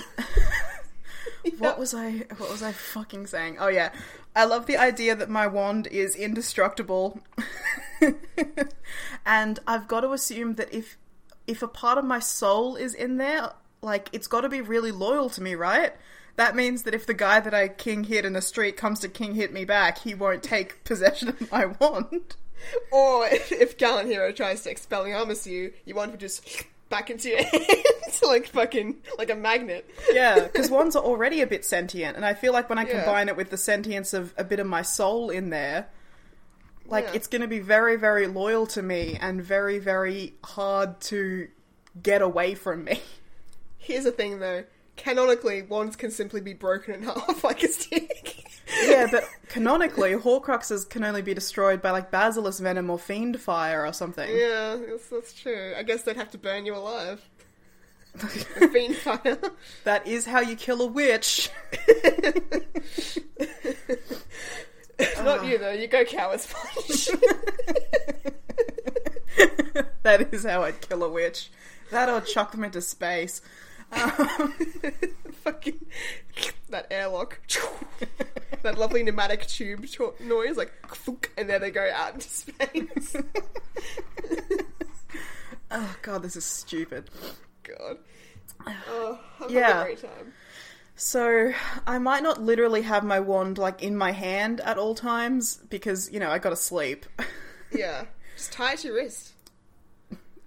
[1.60, 2.26] what was I?
[2.38, 3.58] What was I fucking saying?
[3.60, 3.92] Oh yeah,
[4.40, 7.20] I love the idea that my wand is indestructible,
[9.26, 10.98] and I've got to assume that if
[11.46, 14.94] if a part of my soul is in there, like it's got to be really
[14.94, 15.92] loyal to me, right?
[16.38, 19.10] That means that if the guy that I king hit in the street comes to
[19.10, 22.38] king hit me back, he won't take possession of my wand.
[22.94, 27.30] Or if, if Gallant Hero tries to Expelliarmus you, you want to just back into
[27.30, 29.90] your hands like fucking like a magnet.
[30.12, 33.04] Yeah, because wands are already a bit sentient, and I feel like when I Yeah.
[33.04, 35.88] combine it with the sentience of a bit of my soul in there,
[36.86, 37.14] like Yeah.
[37.14, 41.48] it's going to be very, very loyal to me and very, very hard to
[42.02, 43.02] get away from me.
[43.78, 44.64] Here's the thing though.
[45.00, 48.44] Canonically, wands can simply be broken in half like a stick.
[48.84, 53.86] yeah, but canonically, Horcruxes can only be destroyed by like Basilisk Venom or Fiend Fire
[53.86, 54.30] or something.
[54.30, 55.74] Yeah, that's, that's true.
[55.78, 57.28] I guess they'd have to burn you alive.
[58.18, 59.38] Fiend fire.
[59.86, 61.50] That is how you kill a witch.
[65.24, 65.60] Not you ah.
[65.60, 65.72] though.
[65.72, 67.10] You go coward's punch.
[70.04, 71.52] that is how I'd kill a witch.
[71.92, 73.42] That or chuck them into space.
[73.92, 74.54] Um,
[75.44, 75.86] Fucking
[76.70, 77.40] that airlock.
[78.64, 79.86] that lovely pneumatic tube
[80.20, 80.72] noise, like
[81.38, 83.16] and there they go out into space.
[85.72, 87.10] oh god, this is stupid.
[87.64, 87.98] God.
[88.90, 89.18] Oh,
[89.48, 89.82] Yeah.
[89.82, 90.34] a great time.
[90.96, 91.54] So
[91.88, 96.12] I might not literally have my wand like in my hand at all times because
[96.12, 97.06] you know I gotta sleep.
[97.72, 98.06] Yeah.
[98.36, 99.32] Just tie it to your wrist.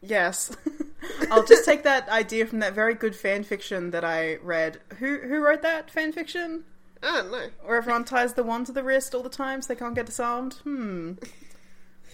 [0.02, 0.54] Yes,
[1.30, 4.80] I'll just take that idea from that very good fan fiction that I read.
[4.98, 6.64] Who who wrote that fan fiction?
[7.02, 7.48] I don't know.
[7.64, 10.06] Where everyone ties the wand to the wrist all the time so they can't get
[10.06, 10.54] disarmed.
[10.62, 11.14] Hmm.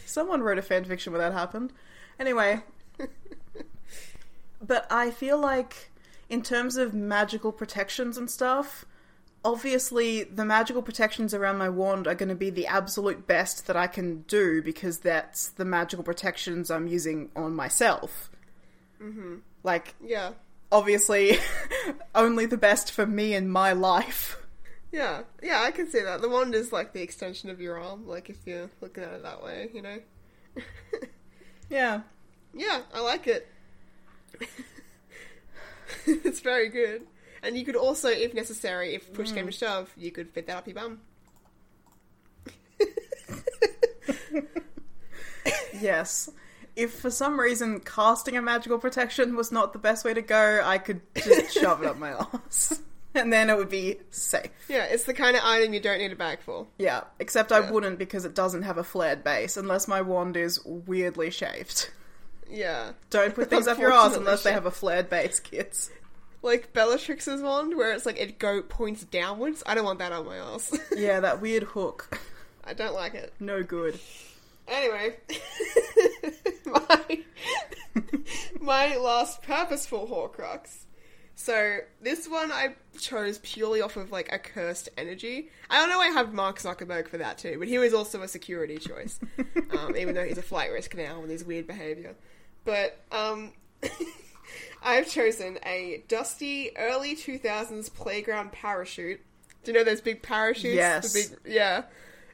[0.06, 1.72] Someone wrote a fan fiction where that happened.
[2.18, 2.62] Anyway,
[4.62, 5.90] but I feel like
[6.30, 8.86] in terms of magical protections and stuff,
[9.52, 13.76] obviously the magical protections around my wand are going to be the absolute best that
[13.76, 18.30] I can do because that's the magical protections I'm using on myself.
[19.02, 19.36] Mm-hmm.
[19.62, 20.32] Like, Yeah.
[20.70, 21.38] obviously,
[22.14, 24.36] only the best for me and my life.
[24.92, 25.22] Yeah.
[25.42, 26.20] Yeah, I can see that.
[26.20, 29.22] The wand is like the extension of your arm, like if you're looking at it
[29.22, 29.98] that way, you know?
[31.70, 32.00] Yeah.
[32.54, 33.46] Yeah, I like it.
[36.06, 37.02] it's very good.
[37.48, 39.58] And you could also, if necessary, if push came to mm.
[39.58, 41.00] shove, you could fit that up your bum.
[45.80, 46.30] Yes.
[46.76, 50.62] If for some reason casting a magical protection was not the best way to go,
[50.62, 52.80] I could just shove it up my ass.
[53.14, 54.50] And then it would be safe.
[54.68, 56.66] Yeah, it's the kind of item you don't need a bag for.
[56.76, 60.60] Yeah, except I wouldn't because it doesn't have a flared base unless my wand is
[60.64, 61.88] weirdly shaved.
[62.48, 62.92] Yeah.
[63.08, 65.90] Don't put things up your ass Unfortunately, unless they have a flared base, kids.
[66.42, 69.62] Like Bellatrix's wand, where it's like it go points downwards.
[69.66, 70.76] I don't want that on my ass.
[70.96, 72.18] Yeah, that weird hook.
[72.64, 73.32] I don't like it.
[73.40, 73.98] No good.
[74.66, 75.16] Anyway,
[76.66, 77.24] my
[78.60, 80.84] my last purposeful Horcrux.
[81.34, 85.50] So this one I chose purely off of like a cursed energy.
[85.70, 85.98] I don't know.
[85.98, 89.18] Why I have Mark Zuckerberg for that too, but he was also a security choice,
[89.78, 92.16] um, even though he's a flight risk now with his weird behavior.
[92.64, 93.52] But um,
[94.82, 99.20] I've chosen a dusty early two thousands playground parachute.
[99.64, 100.76] Do you know those big parachutes?
[100.76, 101.12] Yes.
[101.12, 101.82] The big, yeah.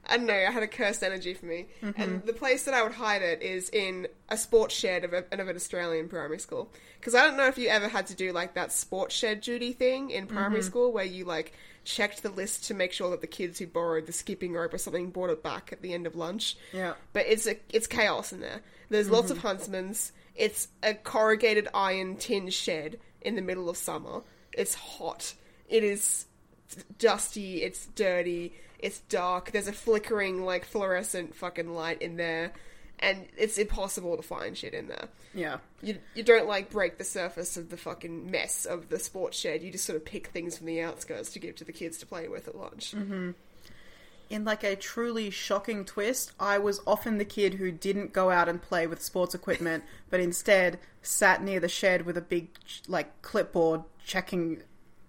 [0.06, 1.66] I don't know, I had a cursed energy for me.
[1.82, 2.26] And mm-hmm.
[2.26, 5.48] the place that I would hide it is in a sports shed of, a, of
[5.48, 6.70] an Australian primary school.
[6.98, 9.72] Because I don't know if you ever had to do like that sports shed duty
[9.72, 10.66] thing in primary mm-hmm.
[10.66, 11.52] school where you like
[11.84, 14.78] checked the list to make sure that the kids who borrowed the skipping rope or
[14.78, 16.56] something brought it back at the end of lunch.
[16.72, 16.94] Yeah.
[17.12, 18.62] But it's a it's chaos in there.
[18.88, 19.48] There's lots of mm-hmm.
[19.48, 20.12] huntsmen's.
[20.34, 24.22] It's a corrugated iron tin shed in the middle of summer.
[24.52, 25.34] It's hot.
[25.68, 26.26] It is
[26.98, 32.52] dusty, it's dirty, it's dark, there's a flickering, like, fluorescent fucking light in there,
[32.98, 35.08] and it's impossible to find shit in there.
[35.34, 35.58] Yeah.
[35.82, 39.62] You, you don't, like, break the surface of the fucking mess of the sports shed,
[39.62, 42.06] you just sort of pick things from the outskirts to give to the kids to
[42.06, 42.92] play with at lunch.
[42.92, 43.32] Mm-hmm.
[44.30, 48.48] In like a truly shocking twist, I was often the kid who didn't go out
[48.48, 52.48] and play with sports equipment, but instead sat near the shed with a big
[52.88, 54.62] like clipboard checking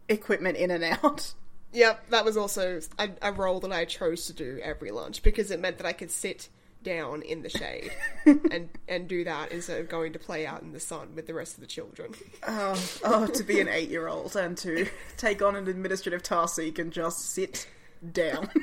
[0.10, 1.34] equipment in and out.
[1.76, 5.52] Yep, that was also a, a role that I chose to do every lunch because
[5.52, 6.50] it meant that I could sit
[6.84, 7.92] down in the shade
[8.26, 11.34] and and do that instead of going to play out in the sun with the
[11.34, 12.14] rest of the children.
[12.48, 14.88] Oh, oh, to be an eight-year-old and to
[15.18, 17.68] take on an administrative task so you can just sit
[18.12, 18.50] down.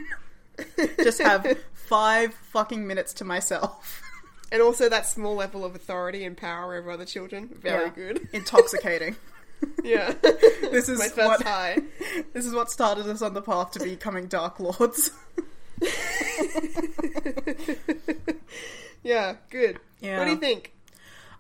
[1.02, 4.02] Just have five fucking minutes to myself.
[4.52, 7.48] And also that small level of authority and power over other children.
[7.60, 7.90] Very Yeah.
[7.90, 8.28] good.
[8.32, 9.16] Intoxicating.
[9.84, 10.14] Yeah.
[10.20, 11.78] This is My first what high.
[12.32, 15.10] this is what started us on the path to becoming Dark Lords.
[19.02, 19.78] Yeah, good.
[20.01, 20.18] Yeah.
[20.18, 20.72] What do you think?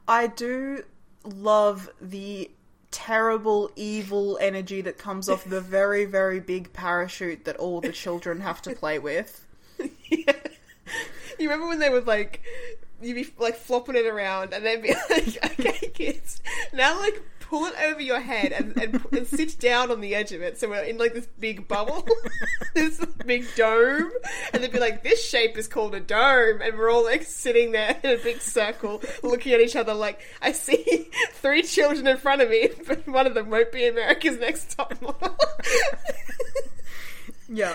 [0.08, 0.82] I do
[1.24, 2.50] love the
[2.90, 8.40] terrible evil energy that comes off the very very big parachute that all the children
[8.40, 9.46] have to play with.
[9.78, 10.32] yeah.
[11.38, 12.42] You remember when they would like
[13.00, 16.42] you'd be like flopping it around and they'd be like, okay kids,
[16.72, 17.22] now like
[17.52, 20.58] pull it over your head and, and, and sit down on the edge of it
[20.58, 22.08] so we're in like this big bubble,
[22.74, 24.10] this big dome,
[24.54, 27.72] and they'd be like, this shape is called a dome, and we're all like sitting
[27.72, 32.16] there in a big circle looking at each other like, I see three children in
[32.16, 35.36] front of me, but one of them won't be America's next top model.
[37.50, 37.74] Yeah.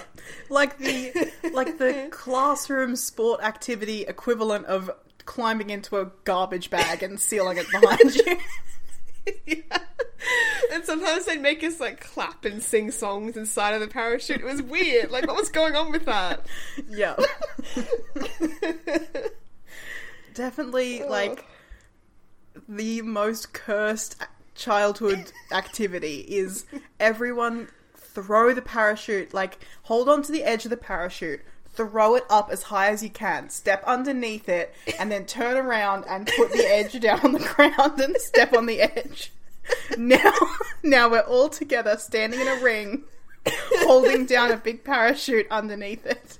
[0.50, 4.90] Like the like the classroom sport activity equivalent of
[5.26, 8.40] climbing into a garbage bag and sealing it behind you.
[9.46, 9.78] yeah.
[10.74, 14.42] And sometimes they'd make us like clap and sing songs inside of the parachute.
[14.42, 15.12] It was weird.
[15.12, 16.46] Like, what was going on with that?
[16.90, 17.16] Yeah.
[20.34, 21.46] Definitely like
[22.68, 24.22] the most cursed
[24.56, 26.66] childhood activity is
[27.00, 31.42] everyone throw the parachute, like hold on to the edge of the parachute,
[31.78, 36.04] throw it up as high as you can, step underneath it, and then turn around
[36.10, 39.32] and put the edge down on the ground and step on the edge.
[39.98, 40.34] Now,
[40.84, 43.04] now we're all together standing in a ring,
[43.80, 46.40] holding down a big parachute underneath it.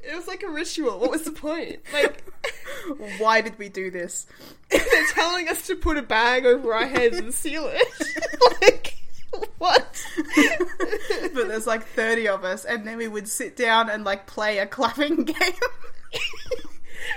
[0.00, 1.00] It was like a ritual.
[1.00, 1.80] What was the point?
[1.92, 2.22] Like,
[3.18, 4.26] Why did we do this?
[4.70, 8.62] they're telling us to put a bag over our heads and seal it.
[8.62, 8.96] like,
[9.58, 10.06] what?
[11.34, 14.58] But there's like 30 of us, and then we would sit down and like play
[14.58, 15.36] a clapping game.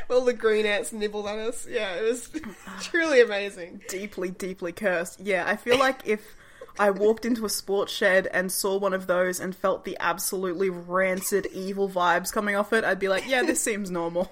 [0.09, 1.65] All the green ants nibbled at us.
[1.69, 2.29] Yeah, it was
[2.81, 3.81] truly amazing.
[3.87, 5.21] deeply, deeply cursed.
[5.21, 6.21] Yeah, I feel like if
[6.77, 10.69] I walked into a sports shed and saw one of those and felt the absolutely
[10.69, 14.29] rancid evil vibes coming off it, I'd be like, yeah, this seems normal.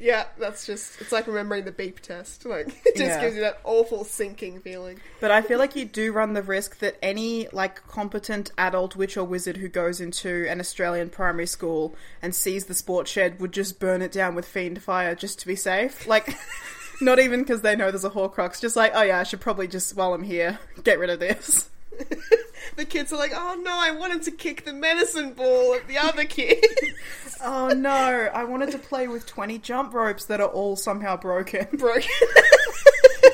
[0.00, 2.46] Yeah, that's just, it's like remembering the beep test.
[2.46, 3.20] Like, it just Yeah.
[3.20, 4.98] gives you that awful sinking feeling.
[5.20, 9.16] But I feel like you do run the risk that any like competent adult witch
[9.16, 13.52] or wizard who goes into an Australian primary school and sees the sports shed would
[13.52, 16.06] just burn it down with fiend fire just to be safe.
[16.06, 16.34] Like
[17.02, 19.68] not even because they know there's a Horcrux, just like, oh yeah, I should probably
[19.68, 21.68] just while I'm here get rid of this.
[22.76, 25.98] the kids are like, oh no, I wanted to kick the medicine ball at the
[25.98, 26.64] other kid.
[27.42, 31.66] Oh no, I wanted to play with 20 jump ropes that are all somehow broken.
[31.78, 32.10] Broken.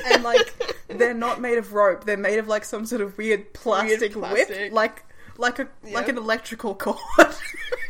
[0.05, 0.53] and like
[0.87, 4.47] they're not made of rope, they're made of like some sort of weird plastic, plastic.
[4.47, 5.03] whip, like
[5.37, 6.97] like a like an electrical cord.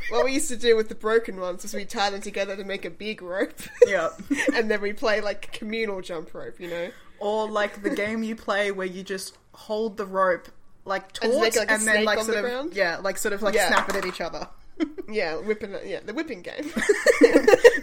[0.09, 2.63] what we used to do with the broken ones was we tie them together to
[2.63, 3.53] make a big rope.
[3.85, 4.09] yeah.
[4.55, 6.89] and then we play like communal jump rope, you know?
[7.19, 10.49] Or like the game you play where you just hold the rope
[10.87, 12.73] like taut And and, like, a then like sort the of ground?
[12.73, 13.67] yeah, like sort of like Yeah.
[13.67, 14.47] snap it at each other.
[15.09, 16.63] Yeah, whipping yeah, the whipping game.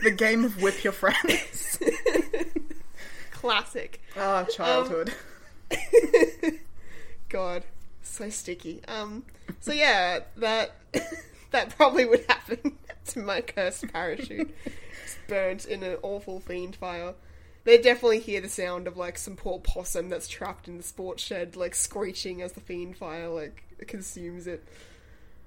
[0.02, 1.78] the game of whip your friends.
[3.32, 4.00] Classic.
[4.16, 5.12] oh, childhood.
[7.28, 7.64] God,
[8.02, 8.82] so sticky.
[8.86, 9.24] Um,
[9.60, 10.74] so yeah, that
[11.50, 12.76] that probably would happen
[13.06, 14.54] to my cursed parachute.
[15.04, 17.14] It's burnt in an awful fiend fire.
[17.64, 21.22] They definitely hear the sound of like some poor possum that's trapped in the sports
[21.22, 24.64] shed, like screeching as the fiend fire like consumes it.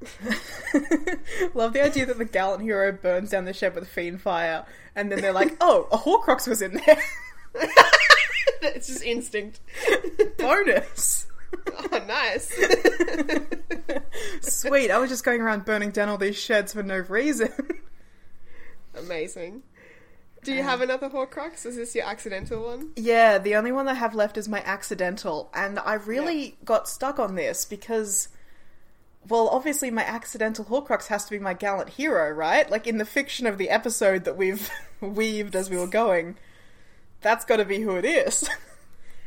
[1.54, 4.66] Love the idea that the gallant hero burns down the shed with fiend fire,
[4.96, 7.02] and then they're like, "Oh, a Horcrux was in there."
[8.62, 9.60] it's just instinct.
[10.38, 11.28] Bonus.
[11.92, 12.52] Oh, nice.
[14.42, 14.92] Sweet.
[14.92, 17.52] I was just going around burning down all these sheds for no reason.
[18.96, 19.64] Amazing.
[20.48, 21.66] Do you uh, have another Horcrux?
[21.66, 22.92] Is this your accidental one?
[22.96, 27.20] yeah, the only one I have left is my accidental, and I really got stuck
[27.20, 28.30] on this because.
[29.28, 32.72] Well, obviously, my accidental Horcrux has to be my gallant hero, right?
[32.72, 34.70] Like in the fiction of the episode that we've
[35.02, 36.38] weaved as we were going,
[37.20, 38.50] that's got to be who it is.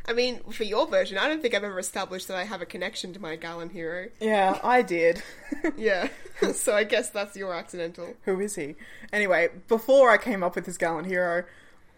[0.07, 2.65] I mean, for your version, I don't think I've ever established that I have a
[2.65, 4.07] connection to my Gallon hero.
[4.19, 5.21] yeah, I did.
[5.77, 6.07] Yeah,
[6.53, 8.15] so I guess that's your accidental.
[8.23, 8.75] who is he?
[9.13, 11.43] Anyway, before I came up with this gallant hero,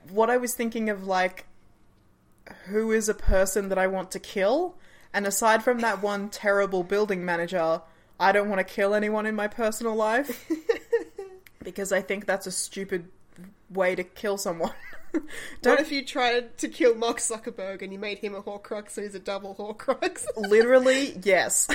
[0.10, 1.46] what I was thinking of like
[2.66, 4.76] who is a person that I want to kill,
[5.14, 7.82] and aside from that one terrible building manager,
[8.20, 10.46] I don't want to kill anyone in my personal life
[11.64, 13.08] because I think that's a stupid
[13.70, 14.74] way to kill someone.
[15.64, 18.92] What don't if you tried to kill Mark Zuckerberg and you made him a Horcrux,
[18.92, 20.26] so he's a double Horcrux?
[20.36, 21.68] literally yes.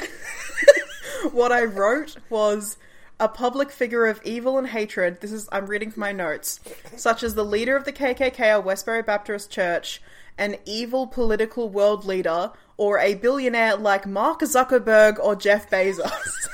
[1.33, 2.77] what I wrote was
[3.21, 5.21] a public figure of evil and hatred.
[5.21, 6.61] This is I'm reading from my notes,
[6.97, 10.03] such as the leader of the KKK or Westboro Baptist Church,
[10.37, 16.49] an evil political world leader, or a billionaire like Mark Zuckerberg or Jeff Bezos.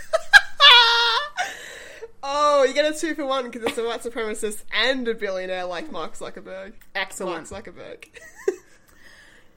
[2.26, 5.66] Oh, you get a two for one because it's a white supremacist and a billionaire
[5.66, 6.72] like Mark Zuckerberg.
[6.94, 7.50] Excellent.
[7.50, 8.06] Mark Zuckerberg.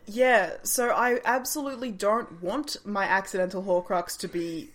[0.07, 4.69] Yeah, so I absolutely don't want my accidental Horcrux to be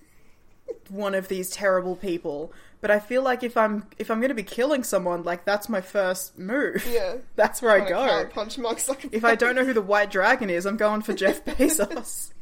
[0.91, 2.53] one of these terrible people.
[2.83, 5.69] But I feel like if I'm if I'm going to be killing someone, like that's
[5.69, 6.87] my first move.
[6.87, 7.17] Yeah.
[7.37, 8.27] that's where I go.
[8.27, 9.11] punch Mark Zuckerberg.
[9.15, 12.33] If I don't know who the White Dragon is, I'm going for Jeff Bezos.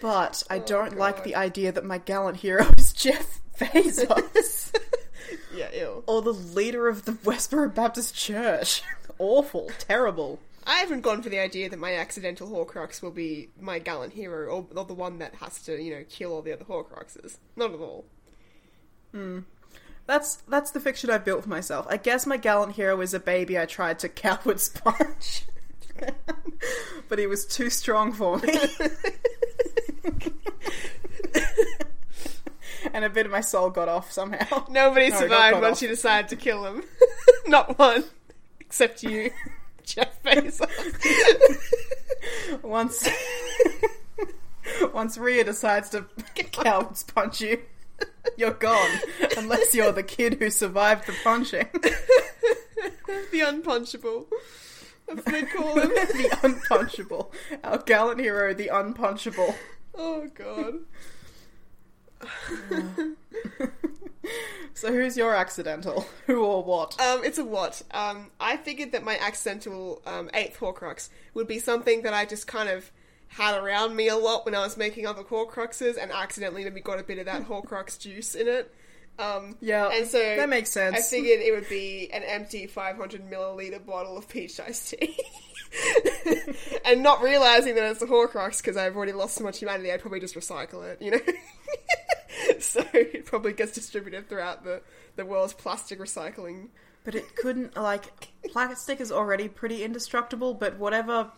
[0.00, 4.74] But I oh, don't like Oh, the idea that my gallant hero is Jeff Bezos
[5.54, 6.04] yeah, ew.
[6.06, 8.82] or the leader of the Westboro Baptist Church.
[9.18, 10.38] Awful, terrible.
[10.66, 14.46] I haven't gone for the idea that my accidental Horcrux will be my gallant hero
[14.46, 17.38] or, or the one that has to, you know, kill all the other Horcruxes.
[17.56, 18.04] Not at all.
[19.12, 19.40] Hmm.
[20.06, 21.86] That's that's the fiction I built for myself.
[21.88, 25.44] I guess my gallant hero is a baby I tried to coward sponge.
[27.08, 28.54] but he was too strong for me.
[32.92, 34.66] and a bit of my soul got off somehow.
[34.70, 35.82] Nobody No, survived once off.
[35.82, 36.82] you decided to kill him.
[37.46, 38.04] Not one.
[38.60, 39.30] Except you,
[39.84, 40.60] Jeff Bezos.
[42.62, 43.08] Once
[44.92, 46.04] Once Rhea decides to
[46.52, 47.60] coward punch you,
[48.36, 48.90] you're gone.
[49.36, 51.68] Unless you're the kid who survived the punching.
[51.72, 54.26] the unpunchable.
[55.08, 55.88] That's what they call him.
[55.88, 57.32] the unpunchable.
[57.64, 59.54] Our gallant hero, the unpunchable.
[59.94, 60.80] Oh god.
[64.80, 66.06] So who's your accidental?
[66.26, 66.98] Who or what?
[66.98, 67.82] Um, it's a what?
[67.90, 72.46] Um, I figured that my accidental um, eighth Horcrux would be something that I just
[72.46, 72.90] kind of
[73.28, 76.98] had around me a lot when I was making other Horcruxes, and accidentally maybe got
[76.98, 78.74] a bit of that Horcrux juice in it.
[79.20, 80.96] Um, Yeah, and so that makes sense.
[80.96, 85.16] I figured it would be an empty 500 milliliter bottle of peach iced tea.
[86.84, 90.00] and not realizing that it's a Horcrux because I've already lost so much humanity, I'd
[90.00, 91.20] probably just recycle it, you know?
[92.58, 94.82] so it probably gets distributed throughout the,
[95.16, 96.68] the world's plastic recycling.
[97.04, 98.04] But it couldn't like
[98.50, 101.30] plastic is already pretty indestructible, but whatever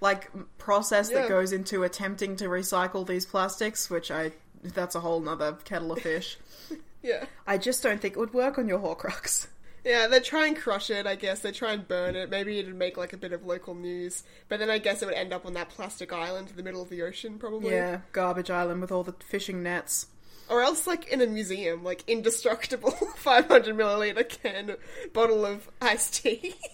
[0.00, 1.20] like process Yeah.
[1.22, 5.92] that goes into attempting to recycle these plastics, which I that's a whole nother kettle
[5.92, 6.36] of fish.
[7.02, 7.26] Yeah.
[7.46, 9.48] I just don't think it would work on your Horcrux.
[9.84, 11.40] Yeah, they try and crush it, I guess.
[11.40, 12.30] They try and burn it.
[12.30, 14.22] Maybe it'd make like a bit of local news.
[14.48, 16.82] But then I guess it would end up on that plastic island in the middle
[16.82, 17.72] of the ocean, probably.
[17.72, 20.06] Yeah, garbage island with all the fishing nets.
[20.48, 24.76] Or else like in a museum, like indestructible 500 milliliter can
[25.12, 26.54] bottle of iced tea.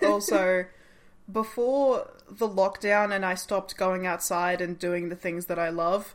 [0.00, 0.64] Also,
[1.30, 6.14] before the lockdown and I stopped going outside and doing the things that I love,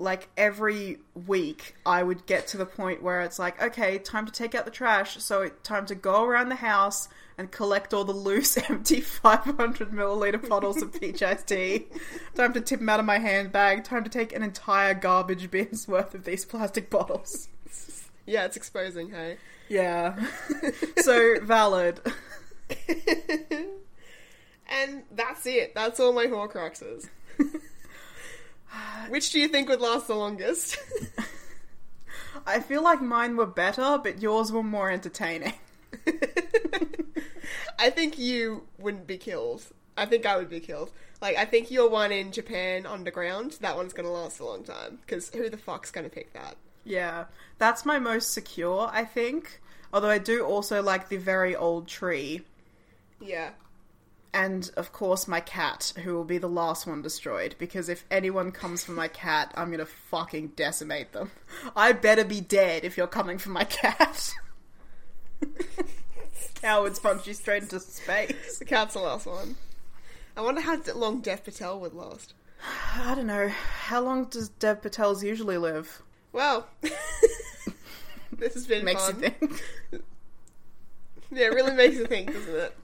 [0.00, 4.32] like every week I would get to the point where it's like, okay, time to
[4.32, 5.22] take out the trash.
[5.22, 9.90] So it, time to go around the house and collect all the loose, empty 500
[9.90, 11.86] milliliter bottles of peach iced tea.
[12.34, 13.84] Time to tip them out of my handbag.
[13.84, 17.48] Time to take an entire garbage bin's worth of these plastic bottles.
[18.26, 19.36] yeah, it's exposing, hey.
[19.68, 20.16] Yeah.
[20.96, 22.00] so valid.
[24.70, 25.74] And that's it.
[25.74, 27.08] That's all my Horcruxes.
[29.08, 30.78] Which do you think would last the longest?
[32.46, 35.54] I feel like mine were better, but yours were more entertaining.
[37.78, 39.64] I think you wouldn't be killed.
[39.96, 40.92] I think I would be killed.
[41.20, 44.98] Like, I think your one in Japan underground, that one's gonna last a long time.
[45.00, 46.56] Because who the fuck's gonna pick that?
[46.84, 47.24] Yeah,
[47.58, 49.60] that's my most secure, I think.
[49.92, 52.42] Although I do also like the very old tree.
[53.20, 53.50] Yeah.
[54.32, 57.56] And of course, my cat, who will be the last one destroyed.
[57.58, 61.32] Because if anyone comes for my cat, I'm gonna fucking decimate them.
[61.74, 64.32] I better be dead if you're coming for my cat.
[66.54, 68.58] Cowards punch you straight into space.
[68.58, 69.56] The cat's the last one.
[70.36, 72.34] I wonder how long Dev Patel would last.
[72.96, 73.48] I don't know.
[73.48, 76.02] How long does Dev Patel's usually live?
[76.32, 76.68] Well,
[78.32, 79.22] this has been Makes fun.
[79.22, 79.62] you think.
[81.32, 82.76] Yeah, it really makes you think, doesn't it?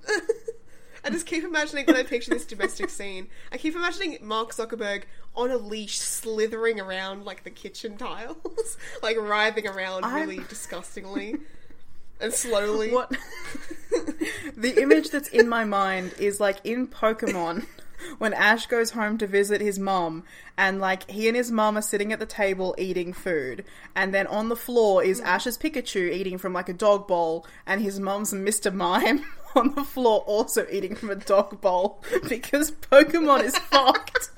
[1.07, 3.29] I just keep imagining when I picture this domestic scene.
[3.53, 5.05] I keep imagining Mark Zuckerberg
[5.37, 11.37] on a leash, slithering around like the kitchen tiles, like writhing around I'm- really disgustingly
[12.21, 12.91] and slowly.
[12.91, 13.11] What?
[14.57, 17.67] the image that's in my mind is like in Pokemon
[18.19, 20.25] when Ash goes home to visit his mom,
[20.57, 23.65] and like he and his mom are sitting at the table eating food
[23.95, 25.25] and then on the floor is mm.
[25.25, 28.73] Ash's Pikachu eating from like a dog bowl and his mom's Mr.
[28.73, 29.25] Mime
[29.55, 34.31] on the floor also eating from a dog bowl because Pokemon is fucked.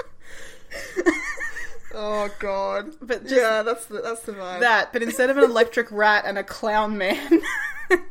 [1.94, 2.94] Oh god.
[3.00, 4.60] But just yeah, that's the that's the vibe.
[4.60, 7.42] that, but instead of an electric rat and a clown man,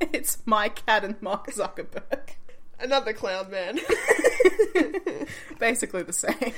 [0.02, 2.36] it's my cat and Mark Zuckerberg.
[2.80, 3.80] Another clown man.
[5.60, 6.54] Basically the same.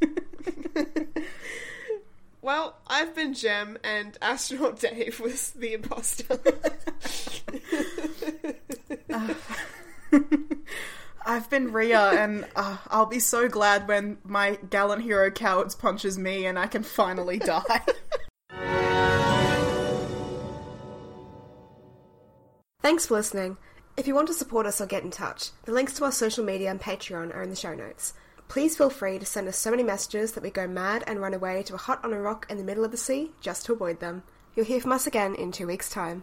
[2.42, 6.40] well, I've been Gem, and astronaut Dave was the imposter.
[11.24, 16.18] I've been Ria, and uh, I'll be so glad when my gallant hero cowards punches
[16.18, 17.82] me and I can finally die.
[22.82, 23.56] Thanks for listening.
[23.94, 26.42] If you want to support us or get in touch, the links to our social
[26.42, 28.14] media and Patreon are in the show notes.
[28.48, 31.34] Please feel free to send us so many messages that we go mad and run
[31.34, 33.72] away to a hut on a rock in the middle of the sea just to
[33.74, 34.22] avoid them.
[34.56, 36.22] You'll hear from us again in two weeks' time.